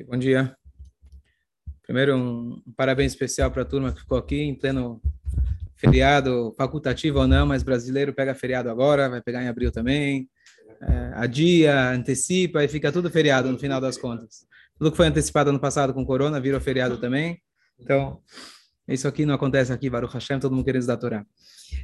Bom 0.00 0.16
dia. 0.16 0.56
Primeiro, 1.82 2.16
um 2.16 2.62
parabéns 2.74 3.12
especial 3.12 3.50
para 3.50 3.60
a 3.60 3.64
turma 3.64 3.92
que 3.92 4.00
ficou 4.00 4.16
aqui 4.16 4.40
em 4.40 4.54
pleno 4.54 5.02
feriado, 5.76 6.54
facultativo 6.56 7.18
ou 7.18 7.26
não, 7.26 7.44
mas 7.44 7.62
brasileiro 7.62 8.14
pega 8.14 8.34
feriado 8.34 8.70
agora, 8.70 9.10
vai 9.10 9.20
pegar 9.20 9.42
em 9.42 9.48
abril 9.48 9.70
também. 9.70 10.30
É, 10.80 11.12
adia, 11.14 11.90
antecipa 11.90 12.64
e 12.64 12.68
fica 12.68 12.90
tudo 12.90 13.10
feriado 13.10 13.52
no 13.52 13.58
final 13.58 13.82
das 13.82 13.98
contas. 13.98 14.46
Tudo 14.78 14.90
que 14.90 14.96
foi 14.96 15.08
antecipado 15.08 15.50
ano 15.50 15.60
passado 15.60 15.92
com 15.92 16.06
corona 16.06 16.40
virou 16.40 16.58
feriado 16.58 16.96
também. 16.96 17.38
Então, 17.78 18.22
isso 18.88 19.06
aqui 19.06 19.26
não 19.26 19.34
acontece 19.34 19.74
aqui, 19.74 19.90
Baruch 19.90 20.14
Hashem, 20.14 20.40
todo 20.40 20.54
mundo 20.54 20.64
querendo 20.64 20.80
estudar 20.80 20.96
Torá. 20.96 21.26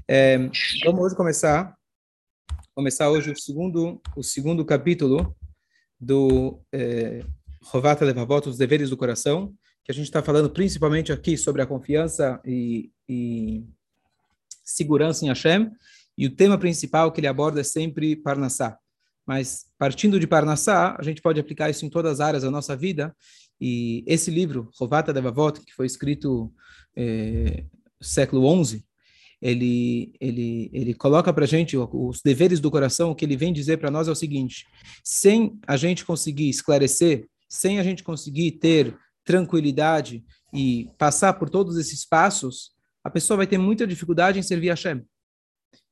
É, 0.09 0.38
vamos 0.82 1.02
hoje 1.02 1.14
começar, 1.14 1.77
começar 2.75 3.11
hoje 3.11 3.32
o 3.32 3.38
segundo, 3.38 4.00
o 4.16 4.22
segundo 4.22 4.64
capítulo 4.64 5.36
do 6.00 6.59
é, 6.72 7.22
Rovata 7.62 8.04
Levavot, 8.04 8.48
os 8.48 8.57
deveres 8.57 8.90
do 8.90 8.96
coração, 8.96 9.54
que 9.85 9.93
a 9.93 9.94
gente 9.94 10.07
está 10.07 10.22
falando 10.22 10.50
principalmente 10.50 11.12
aqui 11.12 11.36
sobre 11.36 11.62
a 11.62 11.66
confiança 11.66 12.40
e, 12.44 12.90
e, 13.08 13.64
segurança 14.64 15.25
em 15.25 15.29
Hashem, 15.29 15.71
e 16.16 16.26
o 16.26 16.35
tema 16.35 16.58
principal 16.58 17.11
que 17.13 17.21
ele 17.21 17.26
aborda 17.26 17.61
é 17.61 17.64
sempre 17.64 18.16
Parnassá. 18.16 18.79
Mas 19.26 19.66
partindo 19.79 20.18
de 20.18 20.26
Parnassá, 20.26 20.96
a 20.99 21.02
gente 21.02 21.22
pode 21.22 21.40
aplicar 21.40 21.71
isso 21.71 21.85
em 21.85 21.90
todas 21.90 22.13
as 22.13 22.21
áreas 22.21 22.43
da 22.43 22.50
nossa 22.50 22.76
vida, 22.76 23.14
e 23.61 24.04
esse 24.07 24.30
livro, 24.30 24.71
Rovata 24.79 25.13
Levavot, 25.13 25.61
que 25.61 25.75
foi 25.75 25.86
escrito 25.86 26.52
no 26.96 28.07
século 28.07 28.64
XI, 28.64 28.85
ele, 29.40 30.13
ele, 30.21 30.71
ele 30.72 30.94
coloca 30.94 31.32
para 31.32 31.44
a 31.44 31.49
gente 31.49 31.77
os 31.77 32.20
deveres 32.22 32.61
do 32.61 32.70
coração, 32.70 33.11
o 33.11 33.14
que 33.14 33.25
ele 33.25 33.36
vem 33.36 33.52
dizer 33.52 33.78
para 33.78 33.91
nós 33.91 34.08
é 34.08 34.11
o 34.11 34.16
seguinte, 34.16 34.66
sem 35.05 35.58
a 35.66 35.77
gente 35.77 36.05
conseguir 36.05 36.48
esclarecer 36.48 37.28
sem 37.48 37.78
a 37.78 37.83
gente 37.83 38.05
conseguir 38.05 38.52
ter 38.52 38.97
tranquilidade 39.25 40.24
e 40.52 40.91
passar 40.98 41.34
por 41.34 41.50
todos 41.50 41.77
esses 41.77 42.05
passos, 42.05 42.72
a 43.02 43.10
pessoa 43.10 43.36
vai 43.36 43.46
ter 43.46 43.58
muita 43.58 43.86
dificuldade 43.86 44.38
em 44.38 44.42
servir 44.42 44.70
a 44.70 44.72
Hashem. 44.72 45.05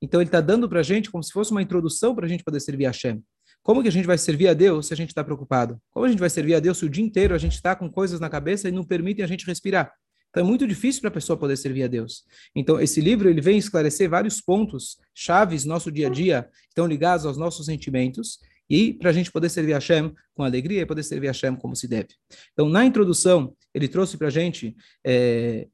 Então 0.01 0.21
ele 0.21 0.29
está 0.29 0.41
dando 0.41 0.69
para 0.69 0.81
a 0.81 0.83
gente 0.83 1.11
como 1.11 1.23
se 1.23 1.33
fosse 1.33 1.51
uma 1.51 1.63
introdução 1.63 2.15
para 2.15 2.27
a 2.27 2.29
gente 2.29 2.45
poder 2.45 2.61
servir 2.61 2.87
a 2.87 2.91
Hashem. 2.91 3.23
Como 3.63 3.83
que 3.83 3.89
a 3.89 3.93
gente 3.93 4.07
vai 4.07 4.17
servir 4.17 4.49
a 4.49 4.55
Deus 4.55 4.87
se 4.87 4.95
a 4.95 4.97
gente 4.97 5.09
está 5.09 5.25
preocupado? 5.25 5.81
Como 5.91 6.07
a 6.07 6.09
gente 6.09 6.21
vai 6.21 6.31
servir 6.31 6.55
a 6.55 6.61
Deus 6.61 6.79
se 6.79 6.85
o 6.85 6.89
dia 6.89 7.05
inteiro 7.05 7.35
a 7.35 7.39
gente 7.39 7.55
está 7.55 7.75
com 7.75 7.91
coisas 7.91 8.21
na 8.21 8.29
cabeça 8.29 8.69
e 8.69 8.73
não 8.73 8.85
permitem 8.85 9.25
a 9.25 9.29
gente 9.29 9.47
respirar? 9.47 9.93
Então 10.31 10.45
é 10.45 10.47
muito 10.47 10.67
difícil 10.67 11.01
para 11.01 11.09
a 11.09 11.13
pessoa 11.15 11.37
poder 11.37 11.57
servir 11.57 11.83
a 11.83 11.87
Deus. 11.87 12.25
Então 12.55 12.79
esse 12.81 13.01
livro 13.01 13.29
ele 13.29 13.41
vem 13.41 13.57
esclarecer 13.59 14.09
vários 14.09 14.41
pontos 14.41 14.99
chaves 15.15 15.65
no 15.65 15.73
nosso 15.73 15.91
dia 15.91 16.09
a 16.09 16.11
dia, 16.11 16.49
estão 16.69 16.87
ligados 16.87 17.25
aos 17.25 17.37
nossos 17.37 17.67
sentimentos 17.67 18.39
e 18.69 18.93
para 18.93 19.11
a 19.11 19.13
gente 19.13 19.31
poder 19.31 19.49
servir 19.49 19.73
a 19.73 19.77
Hashem 19.77 20.15
com 20.35 20.43
alegria 20.43 20.83
e 20.83 20.87
poder 20.87 21.03
servir 21.03 21.29
a 21.29 21.31
Hashem 21.31 21.57
como 21.57 21.77
se 21.77 21.87
deve. 21.87 22.09
Então, 22.53 22.69
na 22.69 22.85
introdução, 22.85 23.55
ele 23.73 23.89
trouxe 23.89 24.17
para 24.17 24.29
a 24.29 24.31
gente, 24.31 24.77
é, 25.05 25.69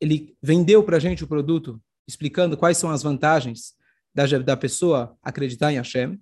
ele 0.00 0.36
vendeu 0.42 0.82
para 0.82 0.96
a 0.96 1.00
gente 1.00 1.24
o 1.24 1.26
produto, 1.26 1.80
explicando 2.06 2.56
quais 2.56 2.78
são 2.78 2.90
as 2.90 3.02
vantagens 3.02 3.74
da, 4.14 4.26
da 4.38 4.56
pessoa 4.56 5.16
acreditar 5.22 5.72
em 5.72 5.76
Hashem 5.76 6.18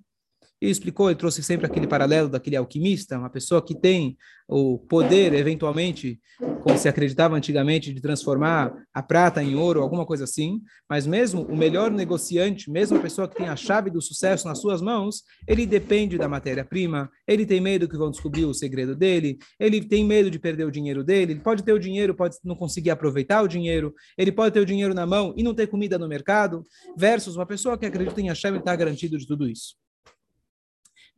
e 0.64 0.70
explicou 0.70 1.10
e 1.10 1.14
trouxe 1.14 1.42
sempre 1.42 1.66
aquele 1.66 1.86
paralelo 1.86 2.28
daquele 2.28 2.56
alquimista, 2.56 3.18
uma 3.18 3.28
pessoa 3.28 3.60
que 3.60 3.74
tem 3.74 4.16
o 4.48 4.78
poder, 4.78 5.32
eventualmente, 5.34 6.20
como 6.62 6.76
se 6.78 6.88
acreditava 6.88 7.36
antigamente, 7.36 7.92
de 7.92 8.00
transformar 8.00 8.74
a 8.92 9.02
prata 9.02 9.42
em 9.42 9.54
ouro, 9.54 9.82
alguma 9.82 10.06
coisa 10.06 10.24
assim, 10.24 10.60
mas 10.88 11.06
mesmo 11.06 11.42
o 11.42 11.56
melhor 11.56 11.90
negociante, 11.90 12.70
mesmo 12.70 12.96
a 12.96 13.00
pessoa 13.00 13.28
que 13.28 13.36
tem 13.36 13.48
a 13.48 13.56
chave 13.56 13.90
do 13.90 14.00
sucesso 14.00 14.48
nas 14.48 14.58
suas 14.58 14.80
mãos, 14.80 15.22
ele 15.46 15.66
depende 15.66 16.16
da 16.16 16.28
matéria-prima, 16.28 17.10
ele 17.26 17.44
tem 17.44 17.60
medo 17.60 17.88
que 17.88 17.96
vão 17.96 18.10
descobrir 18.10 18.46
o 18.46 18.54
segredo 18.54 18.94
dele, 18.94 19.38
ele 19.60 19.82
tem 19.82 20.04
medo 20.04 20.30
de 20.30 20.38
perder 20.38 20.64
o 20.66 20.70
dinheiro 20.70 21.04
dele, 21.04 21.32
ele 21.32 21.40
pode 21.40 21.62
ter 21.62 21.72
o 21.72 21.78
dinheiro, 21.78 22.14
pode 22.14 22.36
não 22.42 22.56
conseguir 22.56 22.90
aproveitar 22.90 23.42
o 23.42 23.48
dinheiro, 23.48 23.94
ele 24.16 24.32
pode 24.32 24.54
ter 24.54 24.60
o 24.60 24.66
dinheiro 24.66 24.94
na 24.94 25.06
mão 25.06 25.34
e 25.36 25.42
não 25.42 25.54
ter 25.54 25.66
comida 25.66 25.98
no 25.98 26.08
mercado, 26.08 26.64
versus 26.96 27.36
uma 27.36 27.46
pessoa 27.46 27.76
que 27.76 27.86
acredita 27.86 28.20
em 28.20 28.28
Hashem 28.28 28.56
está 28.56 28.74
garantido 28.74 29.18
de 29.18 29.26
tudo 29.26 29.46
isso. 29.46 29.83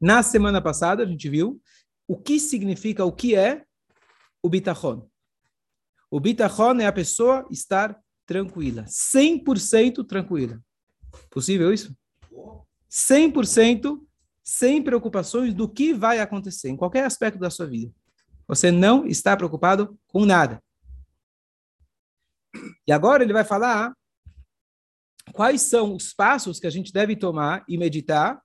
Na 0.00 0.22
semana 0.22 0.60
passada, 0.60 1.02
a 1.02 1.06
gente 1.06 1.28
viu 1.28 1.60
o 2.06 2.16
que 2.16 2.38
significa, 2.38 3.04
o 3.04 3.12
que 3.12 3.34
é 3.34 3.64
o 4.42 4.48
bitachon. 4.48 5.08
O 6.10 6.20
bitachon 6.20 6.80
é 6.80 6.86
a 6.86 6.92
pessoa 6.92 7.46
estar 7.50 7.98
tranquila, 8.26 8.84
100% 8.84 10.06
tranquila. 10.06 10.60
Possível 11.30 11.72
isso? 11.72 11.96
100% 12.90 14.00
sem 14.42 14.82
preocupações 14.82 15.52
do 15.52 15.68
que 15.68 15.92
vai 15.92 16.20
acontecer 16.20 16.68
em 16.68 16.76
qualquer 16.76 17.04
aspecto 17.04 17.38
da 17.38 17.50
sua 17.50 17.66
vida. 17.66 17.92
Você 18.46 18.70
não 18.70 19.06
está 19.06 19.36
preocupado 19.36 19.98
com 20.06 20.24
nada. 20.24 20.62
E 22.86 22.92
agora 22.92 23.24
ele 23.24 23.32
vai 23.32 23.44
falar 23.44 23.92
quais 25.32 25.62
são 25.62 25.94
os 25.94 26.14
passos 26.14 26.60
que 26.60 26.66
a 26.66 26.70
gente 26.70 26.92
deve 26.92 27.16
tomar 27.16 27.64
e 27.68 27.76
meditar 27.76 28.40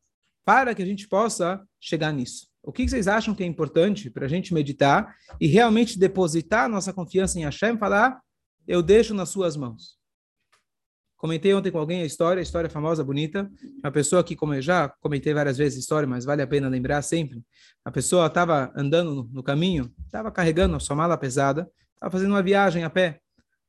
para 0.46 0.74
que 0.74 0.82
a 0.82 0.86
gente 0.86 1.08
possa 1.08 1.62
chegar 1.80 2.12
nisso. 2.12 2.48
O 2.64 2.72
que 2.72 2.88
vocês 2.88 3.08
acham 3.08 3.34
que 3.34 3.44
é 3.44 3.46
importante 3.46 4.10
para 4.10 4.26
a 4.26 4.30
gente 4.30 4.54
meditar 4.54 5.16
e 5.40 5.48
realmente 5.48 5.98
depositar 5.98 6.70
nossa 6.70 6.94
confiança 6.94 7.40
em 7.40 7.44
Hashem 7.44 7.78
falar, 7.78 8.22
eu 8.68 8.84
deixo 8.84 9.14
nas 9.14 9.30
suas 9.30 9.58
mãos? 9.58 10.00
Comentei 11.18 11.54
ontem 11.54 11.72
com 11.72 11.78
alguém 11.78 12.02
a 12.02 12.06
história, 12.06 12.40
a 12.40 12.44
história 12.44 12.68
famosa, 12.68 13.04
bonita. 13.04 13.48
Uma 13.84 13.92
pessoa 13.92 14.24
que, 14.24 14.36
como 14.36 14.56
eu 14.56 14.62
já 14.62 14.90
comentei 15.00 15.34
várias 15.34 15.56
vezes 15.56 15.78
a 15.78 15.80
história, 15.80 16.08
mas 16.08 16.26
vale 16.26 16.42
a 16.42 16.48
pena 16.48 16.68
lembrar 16.68 17.02
sempre. 17.04 17.44
A 17.86 17.92
pessoa 17.92 18.26
estava 18.26 18.72
andando 18.76 19.14
no, 19.14 19.24
no 19.26 19.44
caminho, 19.44 19.94
estava 20.04 20.32
carregando 20.32 20.76
a 20.76 20.80
sua 20.80 20.96
mala 20.96 21.16
pesada, 21.16 21.70
estava 21.94 22.12
fazendo 22.12 22.32
uma 22.32 22.42
viagem 22.42 22.84
a 22.84 22.90
pé. 22.90 23.20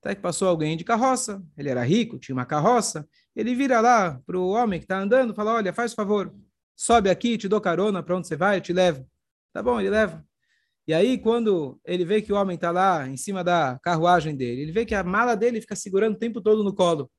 Até 0.00 0.14
que 0.14 0.22
passou 0.22 0.48
alguém 0.48 0.78
de 0.78 0.82
carroça, 0.82 1.42
ele 1.56 1.68
era 1.68 1.84
rico, 1.84 2.18
tinha 2.18 2.34
uma 2.34 2.46
carroça. 2.46 3.06
Ele 3.36 3.54
vira 3.54 3.80
lá 3.82 4.18
para 4.26 4.38
o 4.38 4.48
homem 4.48 4.80
que 4.80 4.86
está 4.86 4.98
andando 4.98 5.34
fala: 5.34 5.52
Olha, 5.52 5.74
faz 5.74 5.92
favor, 5.92 6.34
sobe 6.76 7.10
aqui, 7.10 7.38
te 7.38 7.48
dou 7.48 7.60
carona, 7.60 8.02
para 8.02 8.16
onde 8.16 8.26
você 8.26 8.36
vai, 8.36 8.58
eu 8.58 8.60
te 8.60 8.72
levo. 8.72 9.06
Tá 9.52 9.62
bom, 9.62 9.78
ele 9.78 9.90
leva. 9.90 10.24
E 10.86 10.92
aí, 10.92 11.16
quando 11.16 11.80
ele 11.84 12.04
vê 12.04 12.20
que 12.20 12.32
o 12.32 12.36
homem 12.36 12.56
está 12.56 12.70
lá 12.70 13.08
em 13.08 13.16
cima 13.16 13.44
da 13.44 13.78
carruagem 13.82 14.34
dele, 14.34 14.62
ele 14.62 14.72
vê 14.72 14.84
que 14.84 14.94
a 14.94 15.04
mala 15.04 15.36
dele 15.36 15.60
fica 15.60 15.76
segurando 15.76 16.16
o 16.16 16.18
tempo 16.18 16.40
todo 16.40 16.64
no 16.64 16.74
colo. 16.74 17.10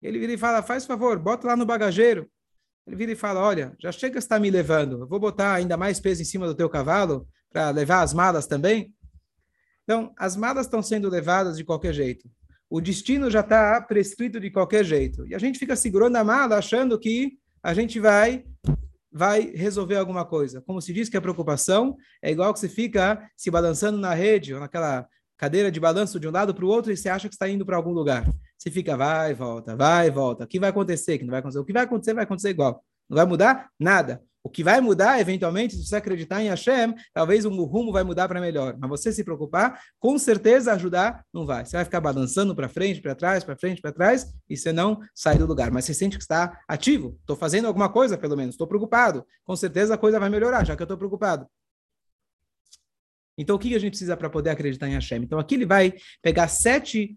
Ele 0.00 0.18
vira 0.18 0.32
e 0.32 0.38
fala: 0.38 0.62
faz 0.62 0.86
favor, 0.86 1.18
bota 1.18 1.46
lá 1.46 1.56
no 1.56 1.66
bagageiro. 1.66 2.28
Ele 2.86 2.96
vira 2.96 3.12
e 3.12 3.16
fala: 3.16 3.40
olha, 3.40 3.74
já 3.80 3.90
chega 3.90 4.18
está 4.18 4.38
me 4.38 4.50
levando, 4.50 5.00
eu 5.00 5.08
vou 5.08 5.18
botar 5.18 5.54
ainda 5.54 5.76
mais 5.76 5.98
peso 5.98 6.22
em 6.22 6.24
cima 6.24 6.46
do 6.46 6.54
teu 6.54 6.68
cavalo 6.68 7.26
para 7.50 7.70
levar 7.70 8.02
as 8.02 8.14
malas 8.14 8.46
também. 8.46 8.94
Então, 9.84 10.12
as 10.16 10.36
malas 10.36 10.66
estão 10.66 10.82
sendo 10.82 11.08
levadas 11.08 11.56
de 11.56 11.64
qualquer 11.64 11.92
jeito. 11.92 12.30
O 12.70 12.80
destino 12.80 13.30
já 13.30 13.40
está 13.40 13.80
prescrito 13.80 14.40
de 14.40 14.50
qualquer 14.50 14.84
jeito. 14.84 15.26
E 15.26 15.34
a 15.34 15.38
gente 15.38 15.58
fica 15.58 15.76
segurando 15.76 16.16
a 16.16 16.24
mala 16.24 16.56
achando 16.56 16.98
que 16.98 17.36
a 17.62 17.74
gente 17.74 18.00
vai 18.00 18.44
vai 19.12 19.52
resolver 19.54 19.96
alguma 19.96 20.24
coisa. 20.24 20.60
Como 20.62 20.80
se 20.80 20.92
diz 20.92 21.08
que 21.08 21.16
a 21.16 21.20
preocupação 21.20 21.96
é 22.22 22.30
igual 22.30 22.52
que 22.52 22.60
você 22.60 22.68
fica 22.68 23.30
se 23.36 23.50
balançando 23.50 23.98
na 23.98 24.14
rede 24.14 24.54
ou 24.54 24.60
naquela 24.60 25.06
cadeira 25.36 25.70
de 25.70 25.80
balanço 25.80 26.20
de 26.20 26.28
um 26.28 26.30
lado 26.30 26.54
para 26.54 26.64
o 26.64 26.68
outro 26.68 26.92
e 26.92 26.96
você 26.96 27.08
acha 27.08 27.28
que 27.28 27.34
está 27.34 27.48
indo 27.48 27.66
para 27.66 27.76
algum 27.76 27.92
lugar. 27.92 28.24
Você 28.56 28.70
fica, 28.70 28.96
vai, 28.96 29.34
volta, 29.34 29.76
vai, 29.76 30.10
volta. 30.10 30.44
O 30.44 30.46
que 30.46 30.60
vai 30.60 30.70
acontecer? 30.70 31.16
O 31.16 31.18
que 31.18 31.24
não 31.24 31.32
vai 31.32 31.40
acontecer? 31.40 31.58
O 31.58 31.64
que 31.64 31.72
vai 31.72 31.82
acontecer 31.82 32.14
vai 32.14 32.24
acontecer 32.24 32.50
igual. 32.50 32.84
Não 33.08 33.16
vai 33.16 33.26
mudar 33.26 33.68
nada. 33.78 34.22
O 34.44 34.50
que 34.50 34.64
vai 34.64 34.80
mudar, 34.80 35.20
eventualmente, 35.20 35.76
se 35.76 35.86
você 35.86 35.96
acreditar 35.96 36.42
em 36.42 36.48
Hashem, 36.48 36.94
talvez 37.14 37.44
o 37.44 37.64
rumo 37.64 37.92
vai 37.92 38.02
mudar 38.02 38.26
para 38.26 38.40
melhor. 38.40 38.76
Mas 38.76 38.90
você 38.90 39.12
se 39.12 39.22
preocupar, 39.22 39.80
com 40.00 40.18
certeza 40.18 40.72
ajudar, 40.72 41.24
não 41.32 41.46
vai. 41.46 41.64
Você 41.64 41.76
vai 41.76 41.84
ficar 41.84 42.00
balançando 42.00 42.54
para 42.54 42.68
frente, 42.68 43.00
para 43.00 43.14
trás, 43.14 43.44
para 43.44 43.56
frente, 43.56 43.80
para 43.80 43.92
trás, 43.92 44.34
e 44.50 44.56
você 44.56 44.72
não 44.72 45.00
sai 45.14 45.38
do 45.38 45.46
lugar. 45.46 45.70
Mas 45.70 45.84
você 45.84 45.94
sente 45.94 46.16
que 46.16 46.24
está 46.24 46.60
ativo. 46.66 47.16
Estou 47.20 47.36
fazendo 47.36 47.66
alguma 47.68 47.88
coisa, 47.88 48.18
pelo 48.18 48.36
menos. 48.36 48.54
Estou 48.54 48.66
preocupado. 48.66 49.24
Com 49.44 49.54
certeza 49.54 49.94
a 49.94 49.98
coisa 49.98 50.18
vai 50.18 50.28
melhorar, 50.28 50.64
já 50.64 50.74
que 50.74 50.82
eu 50.82 50.86
estou 50.86 50.98
preocupado. 50.98 51.46
Então, 53.38 53.54
o 53.54 53.58
que 53.58 53.74
a 53.76 53.78
gente 53.78 53.92
precisa 53.92 54.16
para 54.16 54.28
poder 54.28 54.50
acreditar 54.50 54.88
em 54.88 54.94
Hashem? 54.94 55.22
Então, 55.22 55.38
aqui 55.38 55.54
ele 55.54 55.66
vai 55.66 55.94
pegar 56.20 56.48
sete 56.48 57.16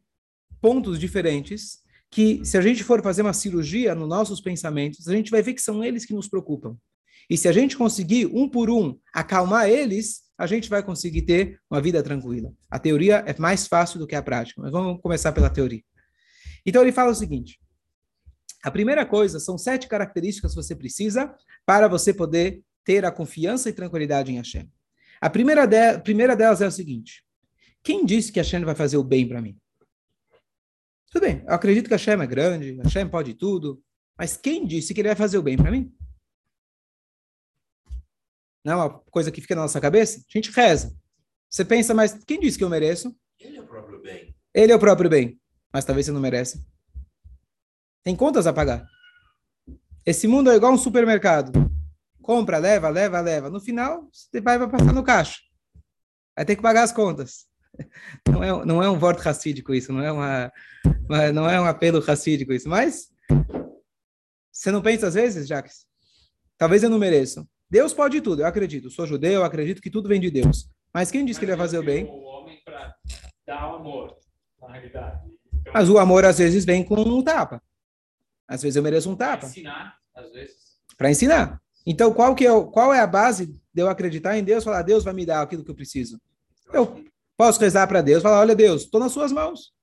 pontos 0.62 1.00
diferentes 1.00 1.80
que, 2.12 2.45
se 2.45 2.56
a 2.56 2.62
gente 2.62 2.83
for 2.83 3.01
fazer 3.01 3.24
uma 3.24 3.33
cirurgia 3.33 3.95
nos 3.95 4.07
nossos 4.07 4.39
pensamentos, 4.39 5.07
a 5.07 5.13
gente 5.13 5.31
vai 5.31 5.42
ver 5.42 5.56
que 5.56 5.62
são 5.62 5.83
eles 5.83 6.06
que 6.06 6.13
nos 6.13 6.28
preocupam. 6.28 6.78
E 7.30 7.38
se 7.38 7.48
a 7.48 7.51
gente 7.51 7.77
conseguir, 7.77 8.27
um 8.27 8.48
por 8.48 8.69
um, 8.69 8.98
acalmar 9.13 9.69
eles, 9.69 10.24
a 10.38 10.45
gente 10.45 10.69
vai 10.69 10.83
conseguir 10.83 11.24
ter 11.24 11.60
uma 11.69 11.81
vida 11.81 12.04
tranquila. 12.04 12.54
A 12.69 12.77
teoria 12.77 13.24
é 13.25 13.36
mais 13.39 13.68
fácil 13.68 14.00
do 14.00 14.07
que 14.07 14.16
a 14.16 14.22
prática, 14.22 14.62
mas 14.62 14.72
vamos 14.72 15.01
começar 15.01 15.31
pela 15.31 15.50
teoria. 15.50 15.81
Então 16.66 16.81
ele 16.81 16.92
fala 16.92 17.12
o 17.12 17.16
seguinte: 17.16 17.60
a 18.63 18.72
primeira 18.72 19.06
coisa 19.06 19.39
são 19.39 19.57
sete 19.57 19.88
características 19.88 20.51
que 20.51 20.62
você 20.62 20.75
precisa 20.75 21.33
para 21.66 21.88
você 21.88 22.13
poder 22.13 22.62
ter 22.83 23.06
a 23.06 23.12
confiança 23.12 23.69
e 23.69 23.74
tranquilidade 23.74 24.31
em 24.31 24.38
Hashem. 24.38 24.69
A 25.21 25.30
primeira, 25.30 25.66
de, 25.66 25.89
a 25.89 26.00
primeira 26.00 26.36
delas 26.36 26.62
é 26.62 26.68
o 26.68 26.71
seguinte: 26.71 27.24
quem 27.83 28.06
disse 28.06 28.31
que 28.31 28.39
Hashem 28.39 28.63
vai 28.63 28.75
fazer 28.75 28.98
o 28.98 29.04
bem 29.04 29.28
para 29.28 29.42
mim? 29.42 29.57
Tudo 31.12 31.24
bem, 31.24 31.44
eu 31.48 31.54
acredito 31.54 31.88
que 31.88 31.94
Hashem 31.94 32.21
é 32.21 32.28
grande, 32.28 32.78
Hashem 32.83 33.07
pode 33.07 33.36
tudo, 33.36 33.81
mas 34.18 34.36
quem 34.36 34.68
disse 34.68 34.94
que 34.94 35.00
ele 35.00 35.10
vai 35.10 35.16
fazer 35.16 35.38
o 35.38 35.44
bem 35.44 35.56
para 35.56 35.71
mim? 35.71 35.94
Não 38.65 38.73
é 38.73 38.75
uma 38.75 38.89
coisa 39.12 39.31
que 39.31 39.39
fica 39.39 39.53
na 39.53 39.62
nossa 39.62 39.79
cabeça, 39.79 40.19
a 40.19 40.38
gente 40.38 40.51
reza. 40.51 40.91
Você 41.47 41.63
pensa, 41.63 41.94
mas 41.94 42.13
quem 42.25 42.39
disse 42.39 42.57
que 42.57 42.63
eu 42.63 42.69
mereço? 42.69 43.15
Ele 43.39 43.57
é 43.57 43.62
o 43.62 43.67
próprio 43.67 44.01
bem. 44.01 44.35
Ele 44.53 44.71
é 44.71 44.75
o 44.75 44.79
próprio 44.79 45.09
bem. 45.09 45.39
Mas 45.71 45.85
talvez 45.85 46.07
você 46.07 46.12
não 46.12 46.19
merece. 46.19 46.65
Tem 48.03 48.15
contas 48.15 48.47
a 48.47 48.53
pagar. 48.53 48.85
Esse 50.03 50.27
mundo 50.27 50.50
é 50.50 50.56
igual 50.56 50.73
um 50.73 50.77
supermercado. 50.77 51.51
Compra, 52.21 52.57
leva, 52.57 52.89
leva, 52.89 53.21
leva. 53.21 53.50
No 53.51 53.59
final, 53.59 54.09
você 54.12 54.41
vai 54.41 54.57
passar 54.68 54.94
no 54.94 55.03
caixa. 55.03 55.39
Vai 56.35 56.44
ter 56.44 56.56
que 56.56 56.61
pagar 56.61 56.83
as 56.83 56.91
contas. 56.91 57.45
Não 58.27 58.44
é, 58.44 58.65
não 58.65 58.81
é 58.81 58.89
um 58.89 58.97
voto 58.97 59.19
racídico 59.19 59.73
isso, 59.73 59.91
não 59.91 60.01
é, 60.01 60.09
uma, 60.09 60.51
uma, 61.09 61.31
não 61.33 61.50
é 61.50 61.59
um 61.59 61.65
apelo 61.65 62.00
racídico 62.00 62.53
isso. 62.53 62.69
Mas 62.69 63.09
você 64.50 64.71
não 64.71 64.81
pensa 64.81 65.07
às 65.07 65.13
vezes, 65.13 65.45
Jacques? 65.45 65.85
Talvez 66.57 66.83
eu 66.83 66.89
não 66.89 66.97
mereça. 66.97 67.45
Deus 67.69 67.94
pode 67.94 68.21
tudo, 68.21 68.41
eu 68.41 68.45
acredito. 68.47 68.89
sou 68.89 69.06
judeu, 69.06 69.33
eu 69.33 69.44
acredito 69.44 69.81
que 69.81 69.89
tudo 69.89 70.07
vem 70.09 70.19
de 70.21 70.29
Deus. 70.31 70.69
Mas 70.94 71.12
quem 71.12 71.25
disse 71.25 71.39
que 71.39 71.45
ele 71.45 71.51
vai 71.56 71.65
fazer 71.65 71.79
o 71.79 71.83
bem? 71.83 72.06
O 72.06 72.21
homem 72.23 72.62
para 72.63 72.95
dar 73.45 73.71
o 73.71 73.75
amor, 73.75 74.17
na 74.62 74.71
realidade. 74.71 75.29
Então, 75.53 75.73
Mas 75.73 75.89
o 75.89 75.97
amor 75.97 76.23
às 76.25 76.38
vezes 76.38 76.63
vem 76.63 76.83
com 76.83 76.95
um 77.01 77.23
tapa. 77.23 77.62
Às 78.47 78.62
vezes 78.62 78.75
eu 78.75 78.83
mereço 78.83 79.09
um 79.09 79.15
tapa. 79.15 79.45
ensinar, 79.47 79.97
às 80.13 80.31
vezes. 80.31 80.56
Para 80.97 81.09
ensinar. 81.12 81.62
Então, 81.85 82.13
qual, 82.13 82.33
que 82.35 82.45
é, 82.45 82.51
o- 82.51 82.67
qual 82.67 82.94
é 82.94 83.00
a 83.00 83.07
base 83.07 83.47
de 83.47 83.81
eu 83.81 83.89
acreditar 83.89 84.38
em 84.38 84.44
Deus? 84.44 84.63
Falar, 84.63 84.81
Deus 84.83 85.03
vai 85.03 85.13
me 85.13 85.25
dar 85.25 85.41
aquilo 85.41 85.63
que 85.63 85.71
eu 85.71 85.75
preciso. 85.75 86.19
Eu 86.73 87.03
posso 87.38 87.59
rezar 87.59 87.88
para 87.88 88.01
Deus, 88.01 88.23
falar, 88.23 88.39
olha 88.39 88.56
Deus, 88.56 88.83
estou 88.83 89.00
nas 89.00 89.11
suas 89.11 89.31
mãos. 89.31 89.73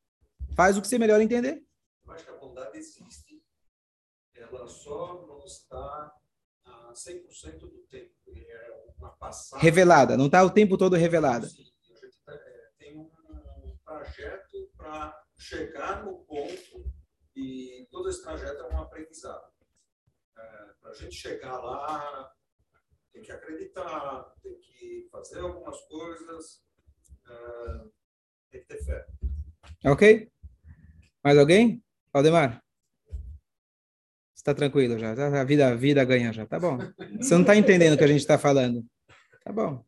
Faz 0.56 0.76
o 0.76 0.82
que 0.82 0.88
você 0.88 0.98
melhor 0.98 1.20
entender. 1.20 1.62
Eu 2.06 2.12
acho 2.12 2.24
que 2.24 2.30
a 2.30 2.36
bondade 2.36 2.76
existe. 2.78 3.42
Ela 4.34 4.66
só 4.66 5.24
não 5.26 5.44
está 5.44 6.12
a 6.92 6.94
100% 6.94 7.58
do 7.60 7.82
tempo. 7.90 8.12
É 8.34 8.92
uma 8.98 9.10
passagem. 9.16 9.62
Revelada, 9.64 10.16
não 10.16 10.26
está 10.26 10.44
o 10.44 10.50
tempo 10.50 10.76
todo 10.78 10.94
revelada. 10.96 11.46
Sim, 11.48 11.64
a 11.90 11.94
gente 11.94 12.16
tá- 12.24 12.34
é, 12.34 12.70
tem 12.78 12.96
um 12.98 13.10
trajeto 13.84 14.70
para 14.76 15.24
chegar 15.36 16.04
no 16.04 16.18
ponto 16.24 16.92
e 17.34 17.86
todo 17.90 18.08
esse 18.08 18.22
trajeto 18.22 18.62
é 18.62 18.74
um 18.74 18.80
aprendizado. 18.82 19.50
para 20.80 20.90
a 20.90 20.94
gente 20.94 21.14
chegar 21.14 21.58
lá, 21.58 22.32
tem 23.12 23.22
que 23.22 23.30
acreditar, 23.30 24.34
tem 24.42 24.58
que 24.58 25.08
fazer 25.12 25.38
algumas 25.38 25.80
coisas, 25.82 26.64
é, 27.28 27.78
tem 28.50 28.60
que 28.62 28.66
ter 28.66 28.84
fé. 28.84 29.06
Ok? 29.86 30.30
Mais 31.22 31.38
alguém? 31.38 31.82
Valdemar? 32.12 32.60
Está 34.42 34.52
tranquilo 34.52 34.98
já. 34.98 35.14
tá? 35.14 35.40
A 35.40 35.44
vida, 35.44 35.68
a 35.68 35.74
vida 35.76 36.04
ganha 36.04 36.32
já. 36.32 36.44
Tá 36.44 36.58
bom. 36.58 36.76
Você 37.20 37.32
não 37.34 37.42
está 37.42 37.54
entendendo 37.54 37.94
o 37.94 37.96
que 37.96 38.02
a 38.02 38.08
gente 38.08 38.20
está 38.20 38.36
falando. 38.36 38.84
Tá 39.44 39.52
bom. 39.52 39.84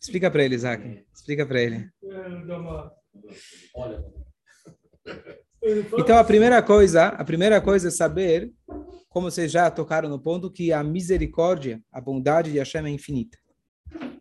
Explica 0.00 0.30
para 0.30 0.44
ele, 0.44 0.54
Isaac. 0.54 1.04
Explica 1.12 1.44
para 1.44 1.60
ele. 1.60 1.90
Então, 5.98 6.16
a 6.16 6.22
primeira 6.22 6.62
coisa, 6.62 7.06
a 7.08 7.24
primeira 7.24 7.60
coisa 7.60 7.88
é 7.88 7.90
saber, 7.90 8.52
como 9.08 9.28
vocês 9.28 9.50
já 9.50 9.68
tocaram 9.68 10.08
no 10.08 10.20
ponto, 10.20 10.48
que 10.48 10.72
a 10.72 10.84
misericórdia, 10.84 11.82
a 11.90 12.00
bondade 12.00 12.52
de 12.52 12.58
Hashem 12.58 12.86
é 12.86 12.90
infinita. 12.90 13.36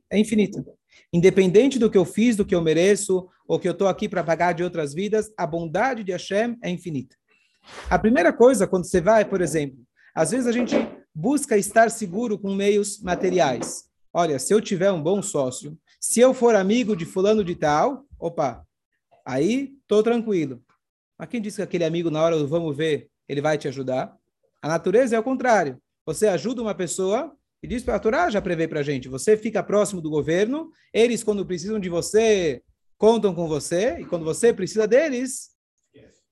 É 0.10 0.18
infinita. 0.18 0.66
Independente 1.12 1.78
do 1.78 1.92
que 1.92 1.98
eu 1.98 2.06
fiz, 2.06 2.36
do 2.36 2.46
que 2.46 2.56
eu 2.56 2.62
mereço, 2.64 3.30
ou 3.48 3.60
que 3.60 3.68
eu 3.68 3.74
estou 3.74 3.88
aqui 3.88 4.10
para 4.10 4.24
pagar 4.24 4.54
de 4.54 4.64
outras 4.64 4.92
vidas, 4.92 5.32
a 5.38 5.46
bondade 5.46 6.04
de 6.04 6.12
Hashem 6.12 6.58
é 6.64 6.70
infinita. 6.72 7.16
A 7.90 7.98
primeira 7.98 8.34
coisa, 8.34 8.68
quando 8.68 8.86
você 8.86 9.02
vai, 9.02 9.26
por 9.26 9.42
exemplo, 9.42 9.80
às 10.16 10.32
vezes 10.32 10.48
a 10.48 10.52
gente 10.52 10.76
busca 11.14 11.58
estar 11.58 11.90
seguro 11.90 12.38
com 12.38 12.54
meios 12.54 13.02
materiais. 13.02 13.86
Olha, 14.14 14.38
se 14.38 14.54
eu 14.54 14.62
tiver 14.62 14.92
um 14.92 15.02
bom 15.02 15.22
sócio, 15.22 15.78
se 16.00 16.20
eu 16.20 16.34
for 16.34 16.56
amigo 16.56 16.96
de 16.96 17.06
fulano 17.06 17.44
de 17.44 17.56
tal, 17.56 18.06
opa, 18.20 18.66
aí 19.26 19.76
estou 19.82 20.04
tranquilo. 20.04 20.62
Mas 21.18 21.30
quem 21.30 21.42
disse 21.42 21.58
que 21.58 21.64
aquele 21.64 21.86
amigo, 21.86 22.12
na 22.12 22.22
hora 22.22 22.38
do 22.38 22.48
vamos 22.48 22.76
ver, 22.76 23.10
ele 23.28 23.42
vai 23.42 23.58
te 23.58 23.68
ajudar? 23.68 24.16
A 24.62 24.68
natureza 24.68 25.16
é 25.16 25.20
o 25.20 25.24
contrário. 25.24 25.82
Você 26.06 26.28
ajuda 26.28 26.62
uma 26.62 26.76
pessoa 26.76 27.36
e 27.64 27.68
diz 27.68 27.82
para 27.82 27.96
a 27.96 28.00
Torá, 28.00 28.30
já 28.30 28.42
prevê 28.42 28.68
para 28.68 28.82
a 28.82 28.84
gente, 28.84 29.08
você 29.08 29.38
fica 29.38 29.64
próximo 29.64 30.02
do 30.02 30.10
governo, 30.10 30.70
eles, 30.92 31.24
quando 31.24 31.46
precisam 31.46 31.80
de 31.80 31.88
você, 31.88 32.62
contam 32.98 33.34
com 33.34 33.48
você, 33.48 34.00
e 34.02 34.06
quando 34.06 34.26
você 34.26 34.54
precisa 34.54 34.86
deles, 34.86 35.52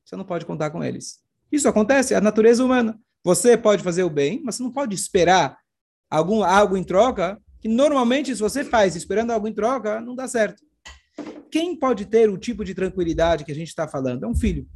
você 0.03 0.17
não 0.17 0.25
pode 0.25 0.45
contar 0.45 0.71
com 0.71 0.83
eles. 0.83 1.20
Isso 1.51 1.67
acontece, 1.67 2.13
é 2.13 2.17
a 2.17 2.21
natureza 2.21 2.63
humana. 2.63 2.99
Você 3.23 3.57
pode 3.57 3.83
fazer 3.83 4.03
o 4.03 4.09
bem, 4.09 4.41
mas 4.43 4.55
você 4.55 4.63
não 4.63 4.71
pode 4.71 4.95
esperar 4.95 5.57
algum, 6.09 6.43
algo 6.43 6.77
em 6.77 6.83
troca, 6.83 7.39
que 7.59 7.67
normalmente, 7.67 8.33
se 8.33 8.41
você 8.41 8.63
faz 8.63 8.95
esperando 8.95 9.31
algo 9.31 9.47
em 9.47 9.53
troca, 9.53 10.01
não 10.01 10.15
dá 10.15 10.27
certo. 10.27 10.63
Quem 11.51 11.77
pode 11.77 12.05
ter 12.05 12.29
o 12.29 12.37
tipo 12.37 12.63
de 12.63 12.73
tranquilidade 12.73 13.43
que 13.43 13.51
a 13.51 13.55
gente 13.55 13.67
está 13.67 13.87
falando? 13.87 14.23
É 14.23 14.27
um 14.27 14.35
filho. 14.35 14.67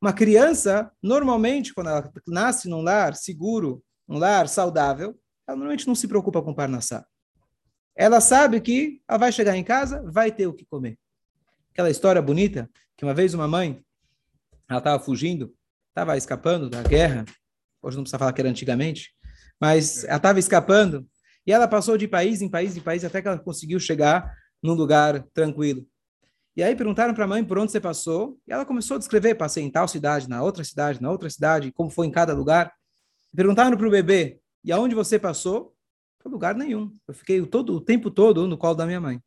Uma 0.00 0.12
criança, 0.12 0.90
normalmente, 1.02 1.74
quando 1.74 1.88
ela 1.88 2.10
nasce 2.28 2.68
num 2.68 2.82
lar 2.82 3.14
seguro, 3.14 3.82
um 4.08 4.18
lar 4.18 4.48
saudável, 4.48 5.18
ela 5.46 5.56
normalmente 5.56 5.86
não 5.86 5.94
se 5.94 6.06
preocupa 6.06 6.42
com 6.42 6.54
parnassá. 6.54 7.04
Ela 7.96 8.20
sabe 8.20 8.60
que 8.60 9.02
ela 9.08 9.18
vai 9.18 9.32
chegar 9.32 9.56
em 9.56 9.64
casa, 9.64 10.02
vai 10.10 10.30
ter 10.30 10.46
o 10.46 10.54
que 10.54 10.64
comer. 10.64 10.98
Aquela 11.72 11.90
história 11.90 12.22
bonita, 12.22 12.70
que 12.96 13.04
uma 13.04 13.14
vez 13.14 13.34
uma 13.34 13.48
mãe, 13.48 13.82
ela 14.68 14.78
estava 14.78 15.02
fugindo, 15.02 15.52
estava 15.90 16.16
escapando 16.16 16.70
da 16.70 16.82
guerra, 16.82 17.24
hoje 17.82 17.96
não 17.96 18.04
precisa 18.04 18.18
falar 18.18 18.32
que 18.32 18.40
era 18.40 18.48
antigamente, 18.48 19.10
mas 19.60 20.04
ela 20.04 20.16
estava 20.16 20.38
escapando, 20.38 21.06
e 21.46 21.52
ela 21.52 21.68
passou 21.68 21.96
de 21.96 22.08
país 22.08 22.40
em 22.40 22.48
país 22.48 22.76
em 22.76 22.80
país 22.80 23.04
até 23.04 23.20
que 23.20 23.28
ela 23.28 23.38
conseguiu 23.38 23.78
chegar 23.78 24.34
num 24.62 24.74
lugar 24.74 25.22
tranquilo. 25.34 25.86
E 26.56 26.62
aí 26.62 26.74
perguntaram 26.76 27.14
para 27.14 27.24
a 27.24 27.28
mãe 27.28 27.44
por 27.44 27.58
onde 27.58 27.72
você 27.72 27.80
passou, 27.80 28.38
e 28.46 28.52
ela 28.52 28.64
começou 28.64 28.96
a 28.96 28.98
descrever, 28.98 29.34
passei 29.34 29.64
em 29.64 29.70
tal 29.70 29.86
cidade, 29.88 30.28
na 30.28 30.42
outra 30.42 30.64
cidade, 30.64 31.00
na 31.00 31.10
outra 31.10 31.28
cidade, 31.30 31.72
como 31.72 31.90
foi 31.90 32.06
em 32.06 32.10
cada 32.10 32.34
lugar. 32.34 32.72
Perguntaram 33.34 33.76
para 33.76 33.86
o 33.86 33.90
bebê, 33.90 34.40
e 34.64 34.72
aonde 34.72 34.94
você 34.94 35.18
passou? 35.18 35.74
Foi 36.20 36.30
lugar 36.30 36.54
nenhum. 36.54 36.94
Eu 37.08 37.14
fiquei 37.14 37.44
todo 37.46 37.74
o 37.74 37.80
tempo 37.80 38.10
todo 38.10 38.46
no 38.46 38.58
colo 38.58 38.74
da 38.74 38.84
minha 38.84 39.00
mãe. 39.00 39.22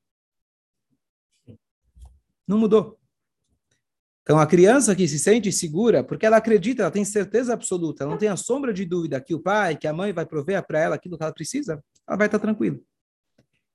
Não 2.48 2.57
mudou. 2.57 3.00
Então, 4.23 4.39
a 4.39 4.47
criança 4.47 4.95
que 4.95 5.05
se 5.05 5.19
sente 5.19 5.51
segura, 5.51 6.01
porque 6.01 6.25
ela 6.25 6.37
acredita, 6.37 6.81
ela 6.81 6.91
tem 6.91 7.03
certeza 7.03 7.53
absoluta, 7.53 8.03
ela 8.03 8.11
não 8.11 8.17
tem 8.17 8.29
a 8.29 8.37
sombra 8.37 8.73
de 8.73 8.85
dúvida 8.85 9.19
que 9.19 9.35
o 9.35 9.39
pai, 9.39 9.75
que 9.75 9.85
a 9.85 9.91
mãe 9.91 10.13
vai 10.13 10.25
prover 10.25 10.65
para 10.65 10.79
ela 10.79 10.95
aquilo 10.95 11.17
que 11.17 11.23
ela 11.23 11.33
precisa, 11.33 11.83
ela 12.07 12.17
vai 12.17 12.27
estar 12.27 12.39
tranquila. 12.39 12.79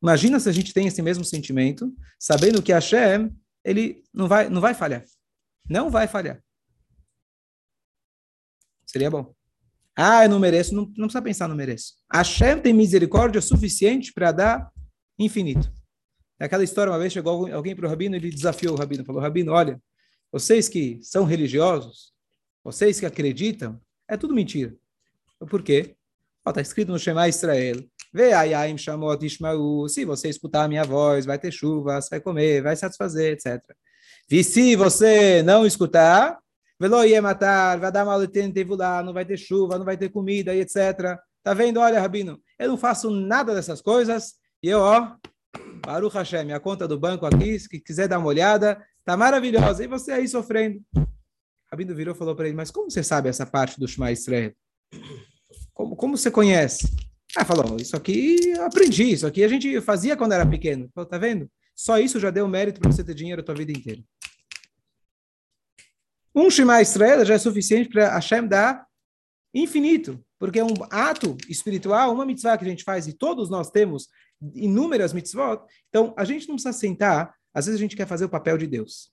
Imagina 0.03 0.41
se 0.41 0.49
a 0.49 0.53
gente 0.53 0.73
tem 0.73 0.87
esse 0.87 1.03
mesmo 1.03 1.25
sentimento, 1.25 1.93
sabendo 2.19 2.63
que 2.63 2.73
Hashem, 2.73 3.31
ele 3.63 4.03
não 4.13 4.27
vai, 4.27 4.49
não 4.49 4.61
vai 4.61 4.73
falhar. 4.73 5.05
Não 5.69 5.91
vai 5.91 6.09
falhar. 6.09 6.43
Seria 8.87 9.11
bom. 9.11 9.35
Ah, 9.95 10.25
eu 10.25 10.31
não 10.31 10.39
mereço, 10.39 10.75
não, 10.75 10.85
não 10.97 11.09
precisa 11.09 11.21
pensar 11.21 11.49
no 11.49 11.57
mereço. 11.57 11.95
Hashem 12.11 12.59
tem 12.61 12.73
misericórdia 12.73 13.43
suficiente 13.43 14.15
para 14.15 14.33
dar 14.33 14.73
infinito. 15.19 15.71
Naquela 16.41 16.65
história, 16.65 16.91
uma 16.91 16.99
vez 16.99 17.13
chegou 17.13 17.53
alguém 17.53 17.77
para 17.77 17.85
o 17.85 17.89
Rabino 17.89 18.15
e 18.15 18.19
ele 18.19 18.31
desafiou 18.31 18.75
o 18.75 18.79
Rabino, 18.79 19.05
falou, 19.05 19.21
Rabino, 19.21 19.53
olha, 19.53 19.83
vocês 20.31 20.69
que 20.69 20.99
são 21.03 21.25
religiosos, 21.25 22.13
vocês 22.63 23.01
que 23.01 23.07
acreditam, 23.07 23.81
é 24.07 24.17
tudo 24.17 24.35
mentira. 24.35 24.75
Por 25.49 25.63
quê? 25.63 25.97
Está 26.47 26.61
escrito 26.61 26.91
no 26.93 26.99
Shema 26.99 27.29
Israel, 27.29 27.85
se 29.89 30.05
você 30.05 30.29
escutar 30.29 30.65
a 30.65 30.69
minha 30.69 30.85
voz, 30.85 31.27
vai 31.27 31.39
ter 31.39 31.53
chuva, 31.53 31.99
vai 32.11 32.21
comer, 32.21 32.63
vai 32.63 32.75
satisfazer, 32.75 33.33
etc. 33.33 33.63
E 34.31 34.43
se 34.43 34.75
você 34.75 35.43
não 35.43 35.67
escutar, 35.67 36.39
velo 36.81 37.05
ia 37.05 37.21
matar, 37.21 37.79
vai 37.79 37.93
dar 37.93 38.05
mal 38.05 38.19
lá, 38.77 39.03
não 39.03 39.13
vai 39.13 39.27
ter 39.27 39.37
chuva, 39.37 39.77
não 39.77 39.85
vai 39.85 39.97
ter 39.97 40.09
comida, 40.09 40.55
etc. 40.55 41.19
Tá 41.43 41.53
vendo? 41.53 41.81
Olha, 41.81 42.01
Rabino, 42.01 42.41
eu 42.59 42.69
não 42.69 42.79
faço 42.79 43.11
nada 43.11 43.55
dessas 43.55 43.83
coisas, 43.83 44.35
e 44.63 44.69
eu, 44.69 44.81
ó, 44.81 45.17
Baruch 45.85 46.15
Hashem, 46.15 46.45
minha 46.45 46.61
conta 46.61 46.89
do 46.89 46.99
banco 46.99 47.27
aqui, 47.27 47.59
se 47.59 47.69
quiser 47.81 48.09
dar 48.09 48.19
uma 48.19 48.29
olhada, 48.29 48.83
tá 49.09 49.17
maravilhosa. 49.17 49.83
E 49.83 49.87
você 49.87 50.13
aí 50.13 50.29
sofrendo. 50.29 50.85
Rabino 51.73 51.95
virou 51.95 52.15
e 52.15 52.19
falou 52.19 52.37
para 52.37 52.47
ele, 52.47 52.57
mas 52.57 52.71
como 52.71 52.91
você 52.91 53.03
sabe 53.03 53.31
essa 53.31 53.47
parte 53.47 53.81
do 53.81 53.89
Shema 53.89 54.13
Israel? 54.13 54.53
Como, 55.73 55.97
como 55.97 56.17
você 56.17 56.31
conhece? 56.31 56.95
Ah, 57.35 57.45
falou, 57.45 57.77
isso 57.79 57.97
aqui 57.97 58.51
eu 58.51 58.65
aprendi, 58.67 59.05
isso 59.05 59.27
aqui 59.27 59.43
a 59.43 59.49
gente 59.49 59.81
fazia 59.81 60.15
quando 60.15 60.33
era 60.33 60.47
pequeno. 60.47 60.91
Falou, 60.95 61.09
tá 61.09 61.17
vendo? 61.17 61.51
Só 61.75 61.99
isso 61.99 62.21
já 62.21 62.31
deu 62.31 62.47
mérito 62.47 62.81
para 62.81 62.91
você 62.91 63.03
ter 63.03 63.15
dinheiro 63.15 63.41
a 63.41 63.45
tua 63.45 63.55
vida 63.55 63.73
inteira. 63.73 64.03
Um 66.35 66.51
Shema 66.51 66.83
Israel 66.83 67.25
já 67.25 67.35
é 67.35 67.39
suficiente 67.39 67.89
para 67.89 68.15
Hashem 68.15 68.47
dar 68.47 68.87
infinito, 69.55 70.23
porque 70.39 70.59
é 70.59 70.65
um 70.65 70.75
ato 70.91 71.35
espiritual, 71.49 72.13
uma 72.13 72.27
mitzvah 72.27 72.59
que 72.59 72.65
a 72.65 72.69
gente 72.69 72.85
faz, 72.85 73.07
e 73.07 73.15
todos 73.15 73.49
nós 73.49 73.71
temos 73.71 74.09
inúmeras 74.55 75.13
mitzvot, 75.13 75.63
então 75.89 76.15
a 76.17 76.25
gente 76.25 76.47
não 76.47 76.57
precisa 76.57 76.73
sentar, 76.73 77.35
às 77.53 77.67
vezes 77.67 77.81
a 77.81 77.83
gente 77.83 77.97
quer 77.97 78.07
fazer 78.07 78.25
o 78.25 78.29
papel 78.29 78.57
de 78.59 78.67
Deus. 78.67 79.13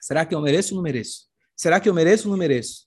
Será 0.00 0.24
que 0.24 0.34
eu 0.34 0.40
mereço 0.40 0.74
ou 0.74 0.76
não 0.76 0.82
mereço? 0.82 1.26
Será 1.56 1.78
que 1.78 1.88
eu 1.88 1.94
mereço 1.94 2.28
ou 2.28 2.32
não 2.32 2.38
mereço? 2.38 2.86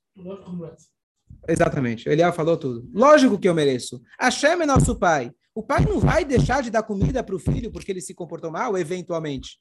Exatamente, 1.48 2.10
Eliel 2.10 2.34
falou 2.34 2.58
tudo. 2.58 2.90
Lógico 2.94 3.38
que 3.38 3.48
eu 3.48 3.54
mereço. 3.54 4.02
Hashem 4.20 4.52
é 4.52 4.66
nosso 4.66 4.98
pai. 4.98 5.32
O 5.54 5.64
pai 5.64 5.86
não 5.86 6.00
vai 6.00 6.26
deixar 6.26 6.62
de 6.62 6.70
dar 6.70 6.84
comida 6.84 7.24
para 7.24 7.36
o 7.36 7.40
filho 7.40 7.72
porque 7.72 7.92
ele 7.92 8.02
se 8.02 8.14
comportou 8.14 8.52
mal, 8.52 8.78
eventualmente. 8.78 9.60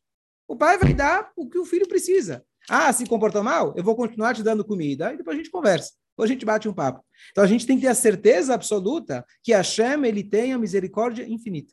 O 0.49 0.57
pai 0.57 0.77
vai 0.79 0.93
dar 0.93 1.31
o 1.37 1.49
que 1.49 1.59
o 1.59 1.65
filho 1.65 1.87
precisa. 1.87 2.45
Ah, 2.69 2.93
se 2.93 3.07
comportou 3.07 3.43
mal? 3.43 3.75
Eu 3.77 3.85
vou 3.85 3.95
continuar 3.95 4.35
te 4.35 4.43
dando 4.43 4.65
comida 4.65 5.13
e 5.13 5.17
depois 5.17 5.37
a 5.37 5.39
gente 5.39 5.51
conversa. 5.51 5.93
Ou 6.17 6.25
a 6.25 6.29
gente 6.29 6.45
bate 6.45 6.69
um 6.69 6.73
papo. 6.73 7.05
Então 7.31 7.45
a 7.45 7.47
gente 7.47 7.67
tem 7.67 7.77
que 7.77 7.83
ter 7.83 7.89
a 7.89 7.95
certeza 7.95 8.55
absoluta 8.55 9.25
que 9.43 9.53
Hashem 9.53 10.05
ele 10.05 10.25
tem 10.25 10.53
a 10.53 10.59
misericórdia 10.59 11.29
infinita. 11.29 11.73